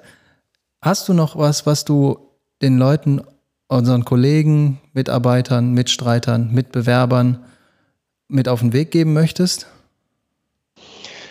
Hast 0.82 1.08
du 1.08 1.14
noch 1.14 1.36
was, 1.36 1.66
was 1.66 1.84
du 1.84 2.18
den 2.62 2.78
Leuten, 2.78 3.22
unseren 3.68 4.04
Kollegen, 4.04 4.80
Mitarbeitern, 4.92 5.72
Mitstreitern, 5.72 6.52
Mitbewerbern 6.52 7.44
mit 8.28 8.48
auf 8.48 8.60
den 8.60 8.72
Weg 8.72 8.90
geben 8.90 9.12
möchtest? 9.12 9.66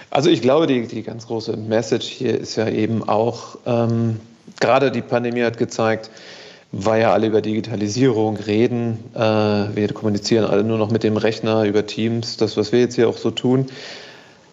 Also 0.10 0.30
ich 0.30 0.42
glaube, 0.42 0.68
die, 0.68 0.88
die 0.88 1.04
ganz 1.04 1.28
große 1.28 1.58
Message 1.58 2.08
hier 2.08 2.40
ist 2.40 2.56
ja 2.56 2.70
eben 2.70 3.08
auch, 3.08 3.58
ähm, 3.66 4.20
gerade 4.60 4.92
die 4.92 5.02
Pandemie 5.02 5.44
hat 5.44 5.58
gezeigt, 5.58 6.10
weil 6.78 7.02
ja 7.02 7.14
alle 7.14 7.28
über 7.28 7.42
Digitalisierung 7.42 8.36
reden, 8.36 9.00
äh, 9.14 9.20
wir 9.20 9.94
kommunizieren 9.94 10.44
alle 10.44 10.66
nur 10.66 10.78
noch 10.78 10.92
mit 10.92 11.04
dem 11.04 11.16
Rechner 11.16 11.64
über 11.64 11.86
Teams, 11.86 12.36
das, 12.36 12.58
was 12.58 12.74
wir 12.74 12.82
jetzt 12.82 12.96
hier 12.96 13.08
auch 13.08 13.18
so 13.18 13.32
tun. 13.32 13.68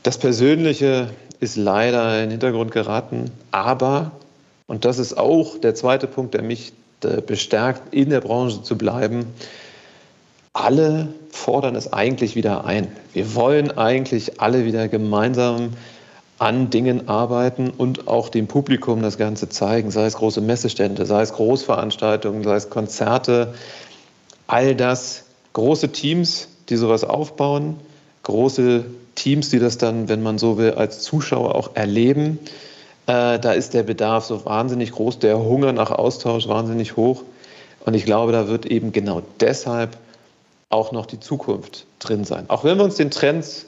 Das 0.05 0.19
Persönliche 0.19 1.09
ist 1.41 1.57
leider 1.57 2.15
in 2.15 2.21
den 2.21 2.31
Hintergrund 2.31 2.71
geraten, 2.71 3.33
aber, 3.51 4.13
und 4.69 4.85
das 4.85 5.01
ist 5.01 5.19
auch 5.19 5.59
der 5.59 5.75
zweite 5.75 6.07
Punkt, 6.07 6.35
der 6.35 6.43
mich 6.43 6.73
äh, 7.03 7.21
bestärkt, 7.21 7.93
in 7.93 8.11
der 8.11 8.21
Branche 8.21 8.63
zu 8.63 8.79
bleiben, 8.79 9.27
alle 10.53 11.09
fordern 11.31 11.75
es 11.75 11.93
eigentlich 11.93 12.37
wieder 12.37 12.65
ein. 12.65 12.87
Wir 13.15 13.35
wollen 13.35 13.77
eigentlich 13.77 14.41
alle 14.41 14.65
wieder 14.65 14.87
gemeinsam 14.87 15.71
an 16.43 16.71
Dingen 16.71 17.09
arbeiten 17.09 17.71
und 17.71 18.09
auch 18.09 18.29
dem 18.29 18.49
Publikum 18.49 19.01
das 19.01 19.17
Ganze 19.17 19.49
zeigen, 19.49 19.93
sei 19.93 20.07
es 20.07 20.15
große 20.15 20.41
Messestände, 20.41 21.07
sei 21.07 21.23
es 21.23 21.35
Großveranstaltungen, 21.35 22.43
sei 22.43 22.57
es 22.57 22.69
Konzerte, 22.69 23.55
all 24.49 24.75
das, 24.75 25.23
große 25.53 25.93
Teams, 25.93 26.49
die 26.69 26.75
sowas 26.75 27.05
aufbauen, 27.05 27.77
große 28.25 28.85
Teams, 29.15 29.51
die 29.51 29.61
das 29.61 29.79
dann, 29.79 30.09
wenn 30.09 30.21
man 30.21 30.39
so 30.39 30.59
will, 30.59 30.73
als 30.73 31.03
Zuschauer 31.03 31.55
auch 31.55 31.77
erleben. 31.77 32.41
Äh, 33.07 33.39
da 33.39 33.53
ist 33.53 33.73
der 33.73 33.85
Bedarf 33.85 34.25
so 34.25 34.45
wahnsinnig 34.45 34.91
groß, 34.91 35.21
der 35.21 35.39
Hunger 35.39 35.73
nach 35.73 35.93
Austausch 35.93 36.49
wahnsinnig 36.49 36.97
hoch. 36.97 37.23
Und 37.85 37.95
ich 37.95 38.05
glaube, 38.05 38.33
da 38.33 38.49
wird 38.49 38.67
eben 38.67 38.91
genau 38.91 39.23
deshalb 39.39 39.97
auch 40.71 40.91
noch 40.91 41.07
die 41.07 41.21
Zukunft 41.21 41.87
drin 42.01 42.25
sein. 42.25 42.47
Auch 42.49 42.65
wenn 42.65 42.79
wir 42.79 42.85
uns 42.85 42.97
den 42.97 43.13
Trends 43.13 43.67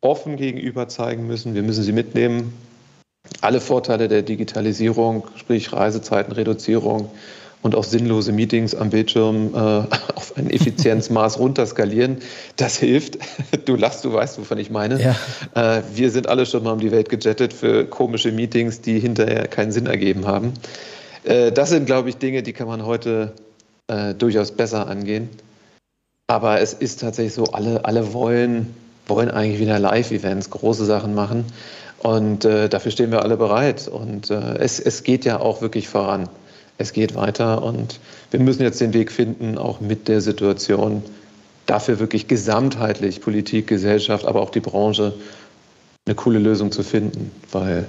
offen 0.00 0.36
gegenüber 0.36 0.88
zeigen 0.88 1.26
müssen, 1.26 1.54
wir 1.54 1.62
müssen 1.62 1.82
sie 1.82 1.92
mitnehmen. 1.92 2.54
Alle 3.42 3.60
Vorteile 3.60 4.08
der 4.08 4.22
Digitalisierung, 4.22 5.24
sprich 5.36 5.72
Reisezeitenreduzierung 5.72 7.10
und 7.62 7.74
auch 7.74 7.84
sinnlose 7.84 8.32
Meetings 8.32 8.74
am 8.74 8.90
Bildschirm 8.90 9.54
äh, 9.54 9.58
auf 10.14 10.36
ein 10.36 10.50
Effizienzmaß 10.50 11.38
runterskalieren, 11.38 12.18
das 12.56 12.78
hilft. 12.78 13.18
Du 13.66 13.76
lachst, 13.76 14.04
du 14.04 14.12
weißt, 14.12 14.38
wovon 14.38 14.58
ich 14.58 14.70
meine. 14.70 15.00
Ja. 15.00 15.16
Äh, 15.78 15.82
wir 15.94 16.10
sind 16.10 16.28
alle 16.28 16.46
schon 16.46 16.62
mal 16.62 16.72
um 16.72 16.80
die 16.80 16.90
Welt 16.90 17.08
gejettet 17.08 17.52
für 17.52 17.84
komische 17.84 18.32
Meetings, 18.32 18.80
die 18.80 18.98
hinterher 18.98 19.46
keinen 19.48 19.70
Sinn 19.70 19.86
ergeben 19.86 20.26
haben. 20.26 20.54
Äh, 21.24 21.52
das 21.52 21.70
sind, 21.70 21.86
glaube 21.86 22.08
ich, 22.08 22.16
Dinge, 22.16 22.42
die 22.42 22.52
kann 22.52 22.66
man 22.66 22.86
heute 22.86 23.34
äh, 23.88 24.14
durchaus 24.14 24.52
besser 24.52 24.86
angehen. 24.86 25.28
Aber 26.26 26.60
es 26.60 26.72
ist 26.72 27.00
tatsächlich 27.00 27.34
so, 27.34 27.44
alle, 27.44 27.84
alle 27.84 28.12
wollen, 28.12 28.74
wollen 29.06 29.30
eigentlich 29.30 29.60
wieder 29.60 29.78
Live-Events, 29.78 30.50
große 30.50 30.84
Sachen 30.84 31.14
machen. 31.14 31.44
Und 31.98 32.44
äh, 32.44 32.68
dafür 32.68 32.92
stehen 32.92 33.10
wir 33.10 33.22
alle 33.22 33.36
bereit. 33.36 33.88
Und 33.88 34.30
äh, 34.30 34.56
es, 34.58 34.80
es 34.80 35.02
geht 35.02 35.24
ja 35.24 35.40
auch 35.40 35.60
wirklich 35.60 35.88
voran. 35.88 36.28
Es 36.78 36.94
geht 36.94 37.14
weiter 37.14 37.62
und 37.62 38.00
wir 38.30 38.40
müssen 38.40 38.62
jetzt 38.62 38.80
den 38.80 38.94
Weg 38.94 39.12
finden, 39.12 39.58
auch 39.58 39.80
mit 39.80 40.08
der 40.08 40.22
Situation, 40.22 41.02
dafür 41.66 42.00
wirklich 42.00 42.26
gesamtheitlich 42.26 43.20
Politik, 43.20 43.66
Gesellschaft, 43.66 44.24
aber 44.24 44.40
auch 44.40 44.48
die 44.48 44.60
Branche 44.60 45.12
eine 46.06 46.14
coole 46.14 46.38
Lösung 46.38 46.72
zu 46.72 46.82
finden. 46.82 47.32
Weil 47.52 47.84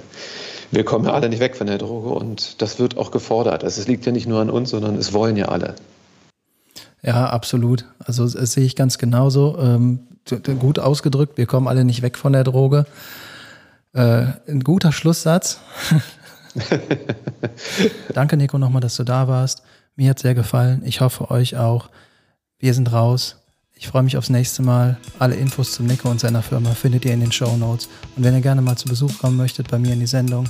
wir 0.70 0.84
kommen 0.84 1.06
ja 1.06 1.14
alle 1.14 1.30
nicht 1.30 1.40
weg 1.40 1.56
von 1.56 1.66
der 1.66 1.78
Droge 1.78 2.10
und 2.10 2.60
das 2.60 2.78
wird 2.78 2.98
auch 2.98 3.10
gefordert. 3.10 3.64
Also 3.64 3.80
es 3.80 3.88
liegt 3.88 4.04
ja 4.04 4.12
nicht 4.12 4.26
nur 4.26 4.40
an 4.40 4.50
uns, 4.50 4.70
sondern 4.70 4.96
es 4.96 5.14
wollen 5.14 5.36
ja 5.38 5.46
alle. 5.46 5.74
Ja, 7.02 7.26
absolut. 7.26 7.84
Also 7.98 8.28
das 8.28 8.52
sehe 8.52 8.64
ich 8.64 8.76
ganz 8.76 8.98
genauso. 8.98 9.58
Ähm, 9.58 10.00
gut 10.60 10.78
ausgedrückt, 10.78 11.36
wir 11.36 11.46
kommen 11.46 11.66
alle 11.66 11.84
nicht 11.84 12.02
weg 12.02 12.16
von 12.16 12.32
der 12.32 12.44
Droge. 12.44 12.86
Äh, 13.92 14.26
ein 14.48 14.60
guter 14.60 14.92
Schlusssatz. 14.92 15.58
Danke, 18.14 18.36
Nico, 18.36 18.58
nochmal, 18.58 18.80
dass 18.80 18.94
du 18.96 19.04
da 19.04 19.26
warst. 19.26 19.62
Mir 19.96 20.10
hat 20.10 20.20
sehr 20.20 20.34
gefallen. 20.34 20.82
Ich 20.84 21.00
hoffe, 21.00 21.30
euch 21.30 21.56
auch. 21.56 21.88
Wir 22.58 22.74
sind 22.74 22.92
raus. 22.92 23.38
Ich 23.74 23.88
freue 23.88 24.04
mich 24.04 24.16
aufs 24.16 24.30
nächste 24.30 24.62
Mal. 24.62 24.96
Alle 25.18 25.34
Infos 25.34 25.72
zum 25.72 25.86
Nico 25.86 26.08
und 26.08 26.20
seiner 26.20 26.42
Firma 26.42 26.70
findet 26.70 27.04
ihr 27.04 27.12
in 27.12 27.20
den 27.20 27.32
Show 27.32 27.56
Notes. 27.56 27.88
Und 28.16 28.22
wenn 28.22 28.34
ihr 28.34 28.40
gerne 28.40 28.62
mal 28.62 28.76
zu 28.76 28.88
Besuch 28.88 29.18
kommen 29.18 29.36
möchtet 29.36 29.66
bei 29.68 29.78
mir 29.78 29.92
in 29.92 30.00
die 30.00 30.06
Sendung, 30.06 30.48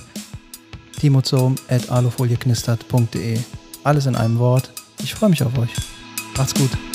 timozom.alufolieknistert.de. 1.00 3.38
Alles 3.84 4.06
in 4.06 4.16
einem 4.16 4.38
Wort. 4.38 4.70
Ich 5.02 5.14
freue 5.14 5.30
mich 5.30 5.42
auf 5.42 5.56
euch. 5.58 5.70
Macht's 6.37 6.55
gut. 6.55 6.91